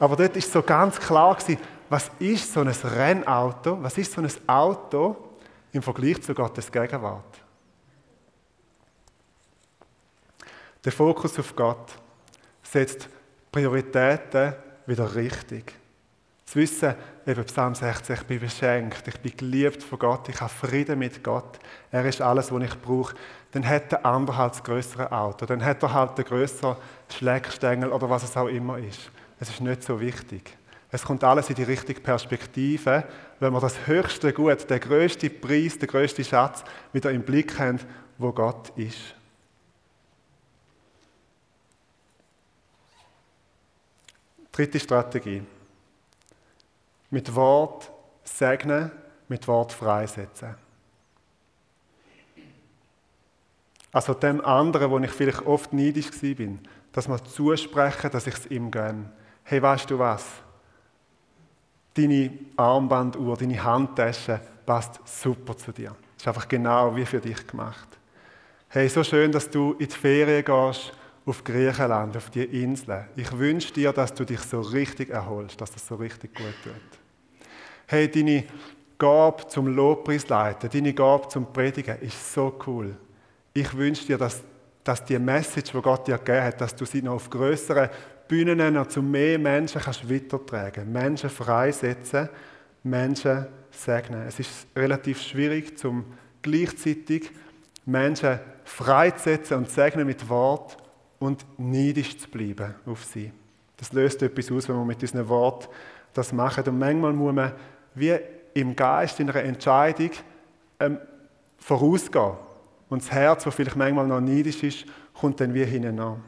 Aber 0.00 0.16
dort 0.16 0.36
ist 0.36 0.50
so 0.50 0.60
ganz 0.60 0.98
klar 0.98 1.36
gewesen, 1.36 1.60
was 1.88 2.10
ist 2.18 2.52
so 2.52 2.60
ein 2.60 2.68
Rennauto, 2.68 3.80
was 3.80 3.96
ist 3.96 4.12
so 4.12 4.20
ein 4.20 4.30
Auto 4.48 5.16
im 5.72 5.82
Vergleich 5.82 6.20
zu 6.22 6.34
Gottes 6.34 6.70
Gegenwart? 6.70 7.39
Der 10.84 10.92
Fokus 10.92 11.38
auf 11.38 11.54
Gott 11.54 11.92
setzt 12.62 13.08
Prioritäten 13.52 14.54
wieder 14.86 15.14
richtig. 15.14 15.74
Zu 16.46 16.58
wissen, 16.58 16.94
eben 17.26 17.44
Psalm 17.44 17.74
60, 17.74 18.18
ich 18.18 18.26
bin 18.26 18.40
beschenkt, 18.40 19.06
ich 19.06 19.20
bin 19.20 19.36
geliebt 19.36 19.82
von 19.82 19.98
Gott, 19.98 20.28
ich 20.30 20.40
habe 20.40 20.50
Frieden 20.50 20.98
mit 20.98 21.22
Gott, 21.22 21.58
er 21.92 22.04
ist 22.06 22.22
alles, 22.22 22.50
was 22.50 22.62
ich 22.62 22.80
brauche. 22.80 23.14
Dann 23.52 23.68
hat 23.68 23.92
der 23.92 24.06
andere 24.06 24.36
halt 24.36 24.52
das 24.52 24.64
größere 24.64 25.12
Auto, 25.12 25.44
dann 25.46 25.64
hat 25.64 25.82
er 25.82 25.92
halt 25.92 26.16
den 26.16 26.24
größeren 26.24 26.76
Schlägstängel 27.08 27.92
oder 27.92 28.08
was 28.08 28.24
es 28.24 28.36
auch 28.36 28.48
immer 28.48 28.78
ist. 28.78 29.10
Es 29.38 29.50
ist 29.50 29.60
nicht 29.60 29.82
so 29.84 30.00
wichtig. 30.00 30.56
Es 30.90 31.04
kommt 31.04 31.22
alles 31.22 31.50
in 31.50 31.56
die 31.56 31.62
richtige 31.62 32.00
Perspektive, 32.00 33.04
wenn 33.38 33.52
wir 33.52 33.60
das 33.60 33.86
höchste 33.86 34.32
Gut, 34.32 34.68
den 34.68 34.80
größten 34.80 35.40
Preis, 35.40 35.78
den 35.78 35.88
größten 35.88 36.24
Schatz 36.24 36.64
wieder 36.92 37.10
im 37.10 37.22
Blick 37.22 37.58
haben, 37.58 37.78
wo 38.18 38.32
Gott 38.32 38.72
ist. 38.76 39.14
Dritte 44.60 44.78
Strategie. 44.78 45.42
Mit 47.08 47.34
Wort 47.34 47.90
segnen, 48.22 48.90
mit 49.26 49.48
Wort 49.48 49.72
freisetzen. 49.72 50.54
Also 53.90 54.12
dem 54.12 54.44
anderen, 54.44 54.90
wo 54.90 54.98
ich 54.98 55.12
vielleicht 55.12 55.46
oft 55.46 55.72
neidisch 55.72 56.10
war, 56.12 56.58
dass 56.92 57.08
man 57.08 57.24
zusprechen, 57.24 58.10
dass 58.10 58.26
ich 58.26 58.34
es 58.34 58.46
ihm 58.48 58.70
gönne. 58.70 59.10
Hey, 59.44 59.62
weißt 59.62 59.90
du 59.90 59.98
was? 59.98 60.26
Deine 61.94 62.30
Armbanduhr, 62.58 63.38
deine 63.38 63.64
Handtasche 63.64 64.42
passt 64.66 65.00
super 65.06 65.56
zu 65.56 65.72
dir. 65.72 65.96
Ist 66.18 66.28
einfach 66.28 66.46
genau 66.46 66.94
wie 66.94 67.06
für 67.06 67.20
dich 67.20 67.46
gemacht. 67.46 67.88
Hey, 68.68 68.90
so 68.90 69.02
schön, 69.02 69.32
dass 69.32 69.48
du 69.48 69.72
in 69.78 69.88
die 69.88 69.96
Ferien 69.96 70.44
gehst 70.44 70.92
auf 71.26 71.44
Griechenland, 71.44 72.16
auf 72.16 72.30
die 72.30 72.44
Inseln. 72.62 73.06
Ich 73.16 73.30
wünsche 73.36 73.72
dir, 73.72 73.92
dass 73.92 74.14
du 74.14 74.24
dich 74.24 74.40
so 74.40 74.60
richtig 74.60 75.10
erholst, 75.10 75.60
dass 75.60 75.70
das 75.70 75.86
so 75.86 75.96
richtig 75.96 76.34
gut 76.34 76.54
tut. 76.62 77.00
Hey, 77.86 78.10
deine 78.10 78.44
Gabe 78.98 79.46
zum 79.48 79.66
Lobpreis 79.66 80.28
leiten, 80.28 80.70
deine 80.70 80.92
Gabe 80.92 81.28
zum 81.28 81.52
Predigen 81.52 81.98
ist 82.00 82.32
so 82.32 82.58
cool. 82.66 82.96
Ich 83.52 83.76
wünsche 83.76 84.06
dir, 84.06 84.18
dass, 84.18 84.42
dass 84.84 85.04
die 85.04 85.18
Message, 85.18 85.72
die 85.72 85.80
Gott 85.80 86.06
dir 86.06 86.18
gegeben 86.18 86.44
hat, 86.44 86.60
dass 86.60 86.74
du 86.74 86.84
sie 86.84 87.02
noch 87.02 87.14
auf 87.14 87.28
größeren 87.28 87.88
Bühnen 88.28 88.74
noch 88.74 88.86
zu 88.86 89.02
mehr 89.02 89.38
Menschen 89.38 89.80
kannst 89.80 90.08
weitertragen 90.08 90.92
Menschen 90.92 91.28
freisetzen, 91.28 92.28
Menschen 92.84 93.46
segnen. 93.70 94.26
Es 94.28 94.38
ist 94.38 94.66
relativ 94.76 95.20
schwierig, 95.20 95.76
zum 95.76 96.04
gleichzeitig 96.42 97.30
Menschen 97.84 98.38
freizusetzen 98.64 99.56
und 99.56 99.70
segnen 99.70 100.06
mit 100.06 100.28
Wort 100.28 100.76
und 101.20 101.46
neidisch 101.58 102.18
zu 102.18 102.28
bleiben 102.28 102.74
auf 102.86 103.04
sie. 103.04 103.30
Das 103.76 103.92
löst 103.92 104.20
etwas 104.22 104.50
aus, 104.50 104.68
wenn 104.68 104.76
wir 104.76 104.84
mit 104.84 105.00
diesem 105.00 105.26
Wort 105.28 105.68
das 106.12 106.32
machen. 106.32 106.64
Und 106.66 106.78
manchmal 106.78 107.12
muss 107.12 107.32
man 107.32 107.52
wie 107.94 108.18
im 108.54 108.74
Geist 108.74 109.20
in 109.20 109.30
einer 109.30 109.42
Entscheidung 109.44 110.10
ähm, 110.80 110.98
vorausgehen. 111.58 112.32
Und 112.88 113.02
das 113.02 113.12
Herz, 113.12 113.44
das 113.44 113.54
vielleicht 113.54 113.76
manchmal 113.76 114.06
noch 114.06 114.20
neidisch 114.20 114.62
ist, 114.64 114.86
kommt 115.14 115.40
dann 115.40 115.54
wie 115.54 115.64
hinein. 115.64 116.22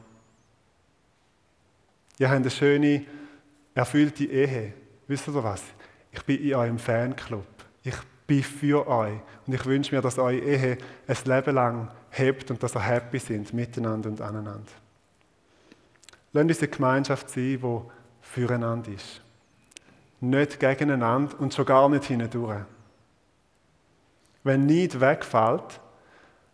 Ihr 2.19 2.29
habt 2.29 2.37
eine 2.37 2.51
schöne, 2.51 3.05
erfüllte 3.75 4.25
Ehe. 4.25 4.75
Wisst 5.09 5.27
ihr 5.27 5.43
was? 5.43 5.63
Ich 6.13 6.23
bin 6.23 6.41
in 6.41 6.55
eurem 6.55 6.79
Fanclub. 6.79 7.47
Ich 7.83 7.97
bin 8.27 8.43
für 8.43 8.87
euch. 8.87 9.19
Und 9.47 9.55
ich 9.55 9.65
wünsche 9.67 9.95
mir, 9.95 10.03
dass 10.03 10.19
eure 10.19 10.39
Ehe 10.39 10.79
ein 11.07 11.17
Leben 11.25 11.55
lang 11.55 11.89
hebt 12.11 12.51
und 12.51 12.63
dass 12.63 12.77
ihr 12.77 12.83
happy 12.83 13.19
sind, 13.19 13.53
miteinander 13.53 14.11
und 14.11 14.21
aneinander. 14.21 14.82
Lasst 16.33 16.49
uns 16.49 16.59
eine 16.59 16.69
Gemeinschaft 16.69 17.31
sein, 17.31 17.61
die 17.63 17.81
füreinander 18.21 18.93
ist. 18.93 19.21
Nicht 20.21 20.59
gegeneinander 20.59 21.39
und 21.41 21.53
schon 21.53 21.67
gar 21.67 21.89
nicht 21.89 22.05
hindurch. 22.05 22.63
Wenn 24.45 24.67
nicht 24.67 25.01
wegfällt, 25.01 25.81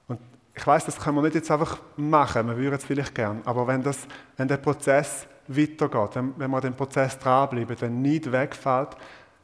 und 0.08 0.20
ich 0.54 0.66
weiß, 0.66 0.86
das 0.86 0.98
können 0.98 1.16
wir 1.16 1.22
nicht 1.22 1.36
jetzt 1.36 1.50
einfach 1.50 1.78
machen, 1.96 2.48
wir 2.48 2.56
würden 2.56 2.74
es 2.74 2.84
vielleicht 2.84 3.14
gern, 3.14 3.40
aber 3.44 3.66
wenn, 3.66 3.82
das, 3.82 4.06
wenn 4.36 4.48
der 4.48 4.56
Prozess 4.56 5.26
weitergeht, 5.46 6.10
wenn, 6.14 6.34
wenn 6.38 6.50
wir 6.50 6.60
den 6.60 6.74
Prozess 6.74 7.18
dranbleiben, 7.18 7.80
wenn 7.80 8.02
nicht 8.02 8.30
wegfällt, 8.32 8.96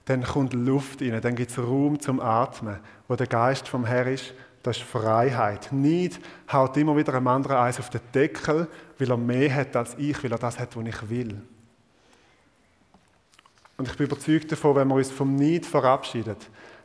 dann 0.07 0.23
kommt 0.23 0.53
Luft 0.53 1.01
rein, 1.01 1.21
dann 1.21 1.35
gibt 1.35 1.51
es 1.51 1.59
Raum 1.59 1.99
zum 2.01 2.21
Atmen, 2.21 2.79
wo 3.09 3.17
der 3.17 3.27
Geist 3.27 3.69
vom 3.69 3.85
Herr 3.87 4.07
ist, 4.07 4.35
das 4.65 4.79
ist 4.79 4.87
Freiheit. 4.87 5.71
Nicht 5.73 6.19
haut 6.51 6.77
immer 6.79 6.97
wieder 6.97 7.13
einem 7.15 7.29
anderen 7.29 7.59
eins 7.59 7.79
auf 7.79 7.91
den 7.91 8.01
Deckel, 8.15 8.67
weil 8.99 9.11
er 9.11 9.17
mehr 9.19 9.55
hat 9.55 9.77
als 9.77 9.95
ich, 9.99 10.25
weil 10.25 10.33
er 10.33 10.39
das 10.39 10.59
hat, 10.59 10.75
was 10.75 10.87
ich 10.87 11.11
will. 11.11 11.41
Und 13.77 13.89
ich 13.89 13.97
bin 13.97 14.07
überzeugt 14.07 14.51
davon, 14.51 14.77
wenn 14.77 14.89
wir 14.89 14.95
uns 14.95 15.11
vom 15.11 15.37
Neid 15.37 15.67
verabschieden, 15.67 16.37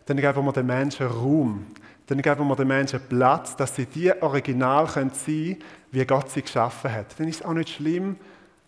dann 0.05 0.17
geben 0.17 0.43
wir 0.43 0.51
den 0.51 0.65
Menschen 0.65 1.07
Raum. 1.07 1.67
Dann 2.07 2.21
geben 2.21 2.47
wir 2.47 2.55
den 2.57 2.67
Menschen 2.67 2.99
Platz, 3.07 3.55
dass 3.55 3.75
sie 3.75 3.85
die 3.85 4.11
Original 4.21 4.85
sein 4.87 5.11
können, 5.11 5.57
wie 5.91 6.05
Gott 6.05 6.31
sie 6.31 6.41
geschaffen 6.41 6.91
hat. 6.91 7.17
Dann 7.17 7.29
ist 7.29 7.39
es 7.39 7.45
auch 7.45 7.53
nicht 7.53 7.69
schlimm, 7.69 8.17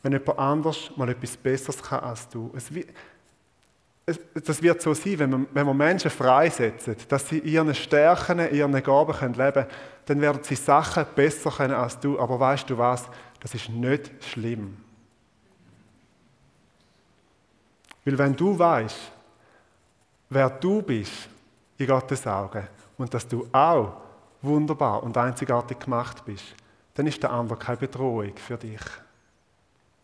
wenn 0.04 0.14
jemand 0.14 0.40
anders 0.40 0.90
mal 0.96 1.10
etwas 1.10 1.36
Besseres 1.36 1.84
kann 1.84 2.00
als 2.00 2.30
du. 2.30 2.50
Es, 2.56 2.72
das 4.06 4.62
wird 4.62 4.82
so 4.82 4.94
sein, 4.94 5.20
wenn 5.20 5.32
wir, 5.32 5.46
wenn 5.54 5.68
wir 5.68 5.74
Menschen 5.74 6.10
freisetzen, 6.10 6.96
dass 7.08 7.30
sie 7.30 7.40
ihren 7.40 7.74
Stärken, 7.76 8.40
ihren 8.54 8.84
Gaben 8.84 9.34
leben 9.34 9.54
können, 9.54 9.68
dann 10.06 10.22
werden 10.22 10.44
sie 10.44 10.56
Sachen 10.56 11.06
besser 11.16 11.52
können 11.52 11.74
als 11.74 12.00
du. 12.00 12.20
Aber 12.20 12.40
weißt 12.40 12.70
du 12.70 12.78
was? 12.78 13.08
Das 13.40 13.54
ist 13.54 13.70
nicht 13.70 14.12
schlimm. 14.24 14.78
Weil 18.04 18.18
wenn 18.18 18.36
du 18.36 18.58
weißt, 18.58 19.12
wer 20.30 20.50
du 20.50 20.82
bist 20.82 21.30
in 21.78 21.88
Gottes 21.88 22.26
Augen 22.26 22.68
und 22.98 23.14
dass 23.14 23.28
du 23.28 23.48
auch 23.52 23.94
wunderbar 24.42 25.04
und 25.04 25.16
einzigartig 25.16 25.80
gemacht 25.80 26.26
bist, 26.26 26.56
dann 26.96 27.08
ist 27.08 27.22
der 27.22 27.32
andere 27.32 27.58
keine 27.58 27.78
Bedrohung 27.78 28.36
für 28.36 28.58
dich. 28.58 28.82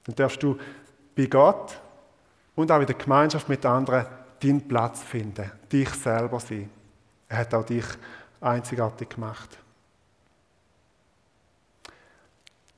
Dann 0.05 0.15
darfst 0.15 0.41
du 0.41 0.57
bei 1.15 1.25
Gott 1.25 1.79
und 2.57 2.71
auch 2.71 2.81
in 2.81 2.87
der 2.87 2.95
Gemeinschaft 2.95 3.47
mit 3.47 3.65
anderen 3.65 4.07
deinen 4.41 4.67
Platz 4.67 5.03
finden, 5.03 5.49
dich 5.71 5.89
selber 5.89 6.39
sein. 6.39 6.69
Er 7.29 7.37
hat 7.37 7.53
auch 7.53 7.63
dich 7.63 7.85
einzigartig 8.41 9.09
gemacht. 9.09 9.57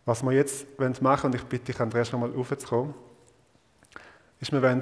Was 0.05 0.21
wir 0.21 0.33
jetzt 0.33 0.67
machen 0.77 1.01
wollen, 1.01 1.19
und 1.23 1.35
ich 1.35 1.43
bitte 1.43 1.65
dich, 1.65 1.79
Andreas, 1.79 2.11
nochmal 2.11 2.35
aufzukommen, 2.35 2.93
ist, 4.39 4.51
wir 4.51 4.61
wollen, 4.61 4.81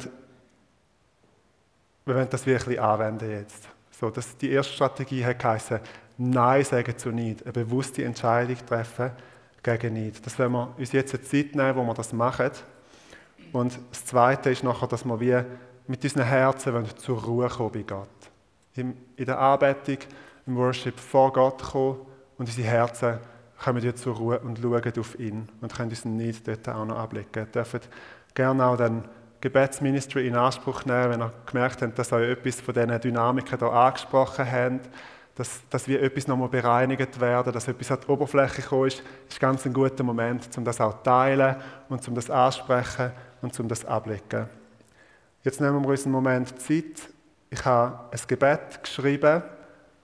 wir 2.05 2.15
wollen 2.15 2.29
das 2.29 2.45
wirklich 2.45 2.81
anwenden 2.81 3.29
jetzt. 3.29 3.69
So, 3.91 4.09
das, 4.09 4.35
die 4.37 4.51
erste 4.51 4.73
Strategie 4.73 5.23
hat 5.23 5.39
geheißen, 5.39 5.79
Nein 6.17 6.63
sagen 6.63 6.97
zu 6.97 7.11
Neid, 7.11 7.43
eine 7.43 7.51
bewusste 7.51 8.03
Entscheidung 8.03 8.57
treffen, 8.65 9.11
gegen 9.61 9.93
Neid. 9.93 10.25
Das 10.25 10.39
werden 10.39 10.53
wir 10.53 10.75
uns 10.75 10.91
jetzt 10.91 11.13
eine 11.13 11.23
Zeit 11.23 11.55
nehmen, 11.55 11.75
wo 11.75 11.83
wir 11.83 11.93
das 11.93 12.13
machen. 12.13 12.51
Und 13.53 13.79
das 13.91 14.05
Zweite 14.05 14.49
ist 14.49 14.63
nachher, 14.63 14.87
dass 14.87 15.05
wir 15.05 15.19
wie 15.19 15.43
mit 15.87 16.03
unseren 16.03 16.23
Herzen 16.23 16.85
zur 16.97 17.23
Ruhe 17.23 17.47
kommen 17.47 17.71
bei 17.71 17.83
Gott. 17.83 18.07
In 18.75 18.95
der 19.17 19.39
Anbetung, 19.39 19.97
im 20.45 20.55
Worship 20.55 20.99
vor 20.99 21.33
Gott 21.33 21.61
kommen 21.63 21.99
und 22.37 22.47
unsere 22.47 22.67
Herzen 22.67 23.19
kommen 23.63 23.81
wir 23.81 23.95
zur 23.95 24.15
Ruhe 24.15 24.39
und 24.39 24.59
schauen 24.59 24.93
auf 24.99 25.19
ihn 25.19 25.49
und 25.61 25.73
können 25.73 25.89
unseren 25.89 26.17
Neid 26.17 26.47
dort 26.47 26.69
auch 26.69 26.85
noch 26.85 26.97
ablegen. 26.97 27.27
Ihr 27.35 27.45
dürft 27.45 27.89
gerne 28.35 28.65
auch 28.65 28.77
den 28.77 29.03
Gebetsministry 29.41 30.27
in 30.27 30.35
Anspruch 30.35 30.85
nehmen, 30.85 31.11
wenn 31.11 31.21
ihr 31.21 31.33
gemerkt 31.45 31.81
habt, 31.81 31.97
dass 31.97 32.11
euch 32.13 32.31
etwas 32.31 32.61
von 32.61 32.73
diesen 32.73 32.99
Dynamiken 32.99 33.57
hier 33.57 33.71
angesprochen 33.71 34.51
haben, 34.51 34.79
dass, 35.35 35.61
dass 35.69 35.87
wir 35.87 36.01
etwas 36.01 36.27
nochmal 36.27 36.49
bereinigt 36.49 37.19
werden, 37.19 37.53
dass 37.53 37.67
etwas 37.67 37.91
an 37.91 37.99
die 38.03 38.11
Oberfläche 38.11 38.61
gekommen 38.61 38.87
ist, 38.87 39.03
ist 39.29 39.39
ganz 39.39 39.65
ein 39.65 39.73
guter 39.73 40.03
Moment, 40.03 40.49
um 40.57 40.65
das 40.65 40.81
auch 40.81 40.97
zu 40.97 41.03
teilen 41.03 41.55
und 41.89 42.07
um 42.07 42.15
das 42.15 42.29
ansprechen 42.29 43.11
und 43.47 43.59
um 43.59 43.67
das 43.67 43.85
ablegen. 43.85 44.47
Jetzt 45.43 45.61
nehmen 45.61 45.81
wir 45.81 45.89
uns 45.89 46.03
einen 46.03 46.11
Moment 46.11 46.59
Zeit. 46.59 47.09
Ich 47.49 47.63
habe 47.63 47.99
ein 48.11 48.19
Gebet 48.27 48.83
geschrieben, 48.83 49.41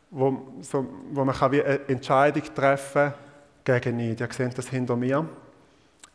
wo, 0.09 0.41
so, 0.61 0.87
wo 1.11 1.25
man 1.25 1.35
wie 1.51 1.63
eine 1.63 1.87
Entscheidung 1.89 2.43
treffen 2.55 3.13
kann 3.65 3.81
gegen 3.81 3.99
ihn. 3.99 4.15
Ihr 4.17 4.29
seht 4.31 4.57
das 4.57 4.69
hinter 4.69 4.95
mir. 4.95 5.27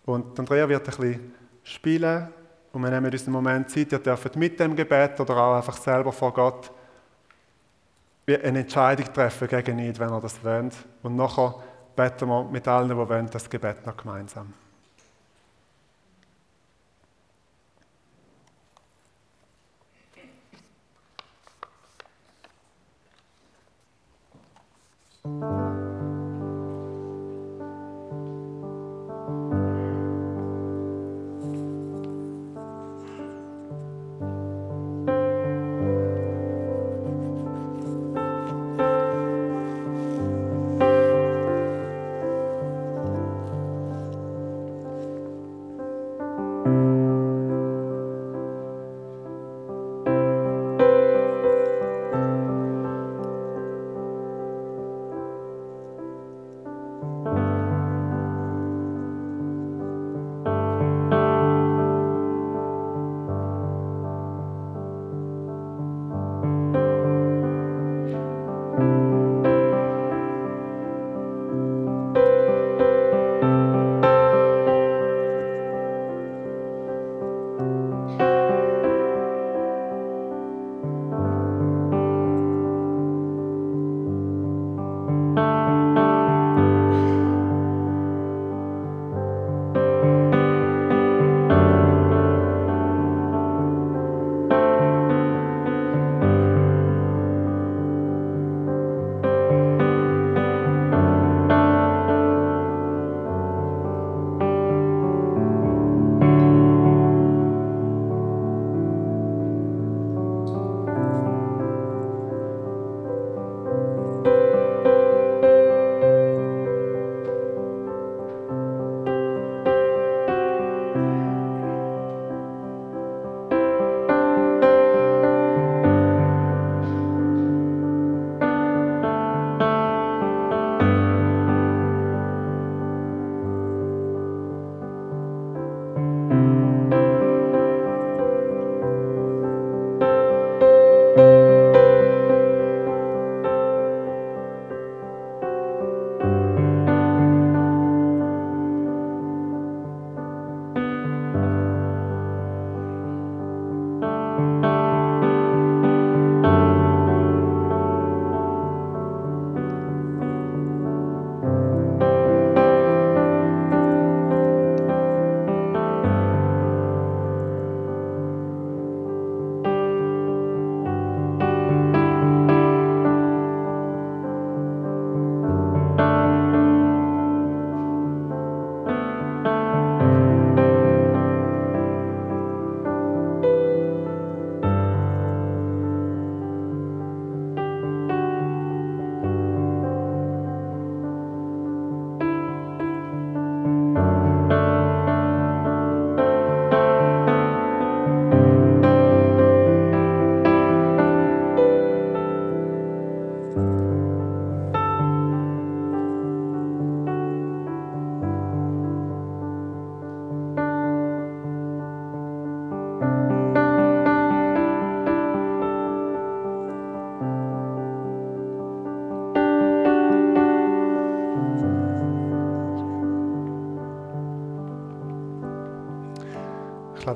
Und 0.06 0.38
Andrea 0.38 0.68
wird 0.68 0.88
ein 0.88 0.96
bisschen 0.96 1.32
spielen 1.62 2.28
und 2.72 2.82
wir 2.82 2.90
nehmen 2.90 3.12
uns 3.12 3.24
einen 3.24 3.32
Moment 3.32 3.70
Zeit. 3.70 3.92
Ihr 3.92 3.98
dürft 3.98 4.36
mit 4.36 4.58
dem 4.58 4.74
Gebet 4.74 5.20
oder 5.20 5.36
auch 5.36 5.56
einfach 5.56 5.76
selber 5.76 6.12
vor 6.12 6.32
Gott 6.32 6.70
eine 8.26 8.60
Entscheidung 8.60 9.12
treffen 9.12 9.48
gegen 9.48 9.78
ihn, 9.78 9.98
wenn 9.98 10.10
ihr 10.10 10.20
das 10.20 10.42
wollt. 10.44 10.74
Und 11.02 11.16
nachher 11.16 11.54
beten 11.96 12.28
wir 12.28 12.44
mit 12.44 12.66
allen, 12.68 12.88
die 12.88 12.96
wollen, 12.96 13.28
das 13.30 13.48
Gebet 13.48 13.84
noch 13.86 13.96
gemeinsam. 13.96 14.52
Lade 25.28 25.52
euch 25.52 25.57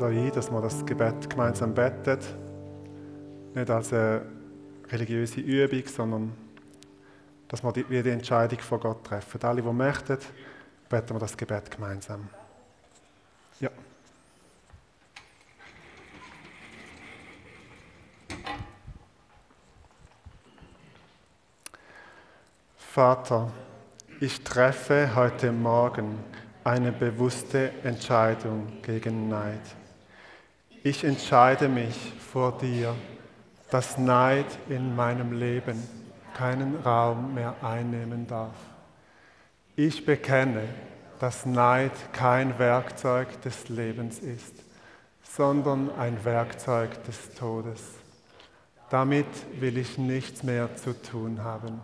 ein, 0.03 0.33
dass 0.33 0.51
wir 0.51 0.61
das 0.61 0.85
Gebet 0.85 1.29
gemeinsam 1.31 1.75
beten. 1.75 2.19
Nicht 3.55 3.71
als 3.71 3.93
eine 3.93 4.23
religiöse 4.91 5.41
Übung, 5.41 5.87
sondern 5.87 6.33
dass 7.49 7.63
wir 7.63 7.73
die, 7.73 7.85
die 7.85 8.11
Entscheidung 8.11 8.59
von 8.61 8.81
Gott 8.81 9.05
treffen. 9.05 9.43
Alle, 9.43 9.63
die 9.63 9.73
möchten, 9.73 10.19
beten 10.89 11.15
wir 11.15 11.21
das 11.21 11.37
Gebet 11.37 11.71
gemeinsam. 11.71 12.29
Ja. 13.61 13.71
Vater, 22.77 23.51
ich 24.21 24.43
treffe 24.43 25.15
heute 25.15 25.51
Morgen 25.53 26.19
eine 26.65 26.93
bewusste 26.93 27.73
Entscheidung 27.83 28.81
gegen 28.83 29.29
Neid. 29.29 29.82
Ich 30.85 31.05
entscheide 31.05 31.69
mich 31.69 32.13
vor 32.33 32.59
dir, 32.59 32.97
dass 33.71 33.99
Neid 33.99 34.47
in 34.69 34.97
meinem 34.97 35.33
Leben 35.33 35.81
keinen 36.35 36.75
Raum 36.75 37.35
mehr 37.35 37.55
einnehmen 37.63 38.27
darf. 38.27 38.57
Ich 39.77 40.05
bekenne, 40.05 40.65
dass 41.21 41.47
Neid 41.47 41.93
kein 42.13 42.59
Werkzeug 42.59 43.41
des 43.43 43.69
Lebens 43.69 44.19
ist, 44.19 44.57
sondern 45.23 45.89
ein 45.97 46.25
Werkzeug 46.25 47.05
des 47.05 47.33
Todes. 47.35 47.81
Damit 48.91 49.29
will 49.61 49.79
ich 49.79 49.99
nichts 49.99 50.43
mehr 50.43 50.75
zu 50.75 51.01
tun 51.01 51.45
haben. 51.45 51.81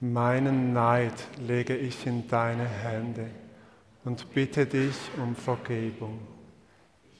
Meinen 0.00 0.72
Neid 0.72 1.12
lege 1.38 1.76
ich 1.76 2.06
in 2.06 2.26
deine 2.28 2.64
Hände 2.64 3.26
und 4.06 4.32
bitte 4.32 4.64
dich 4.64 4.96
um 5.18 5.36
Vergebung. 5.36 6.39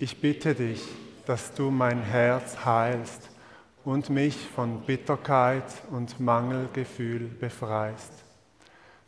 Ich 0.03 0.19
bitte 0.19 0.55
dich, 0.55 0.81
dass 1.27 1.53
du 1.53 1.71
mein 1.71 2.01
Herz 2.01 2.65
heilst 2.65 3.29
und 3.85 4.09
mich 4.09 4.35
von 4.35 4.81
Bitterkeit 4.81 5.63
und 5.91 6.19
Mangelgefühl 6.19 7.29
befreist. 7.29 8.11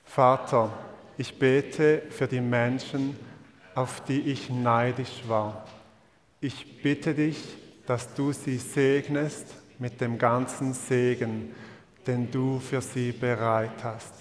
Vater, 0.04 0.70
ich 1.16 1.38
bete 1.38 2.02
für 2.10 2.26
die 2.26 2.42
Menschen, 2.42 3.16
auf 3.74 4.04
die 4.04 4.20
ich 4.20 4.50
neidisch 4.50 5.22
war. 5.26 5.64
Ich 6.42 6.82
bitte 6.82 7.14
dich, 7.14 7.42
dass 7.86 8.12
du 8.12 8.32
sie 8.32 8.58
segnest 8.58 9.46
mit 9.78 9.98
dem 9.98 10.18
ganzen 10.18 10.74
Segen, 10.74 11.54
den 12.06 12.30
du 12.30 12.60
für 12.60 12.82
sie 12.82 13.12
bereit 13.12 13.82
hast. 13.82 14.12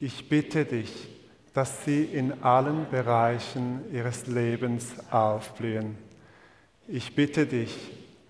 Ich 0.00 0.28
bitte 0.28 0.64
dich, 0.64 1.08
dass 1.54 1.84
sie 1.84 2.04
in 2.04 2.42
allen 2.42 2.86
Bereichen 2.90 3.80
ihres 3.92 4.26
Lebens 4.26 4.94
aufblühen. 5.10 5.96
Ich 6.86 7.14
bitte 7.14 7.46
dich, 7.46 7.76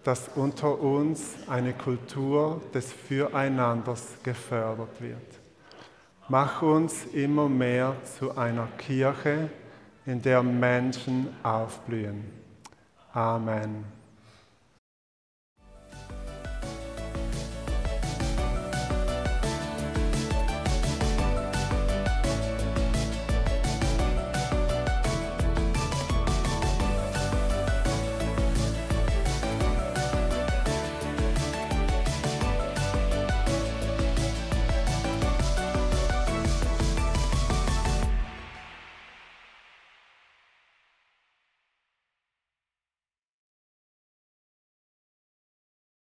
dass 0.05 0.29
unter 0.35 0.81
uns 0.81 1.35
eine 1.49 1.73
Kultur 1.73 2.63
des 2.73 2.93
Füreinanders 2.93 4.15
gefördert 4.23 5.01
wird. 5.01 5.17
Mach 6.29 6.63
uns 6.63 7.05
immer 7.07 7.49
mehr 7.49 7.97
zu 8.19 8.37
einer 8.37 8.69
Kirche, 8.79 9.51
in 10.07 10.23
der 10.23 10.43
Menschen 10.43 11.29
aufblühen. 11.43 12.25
Amen. 13.13 13.98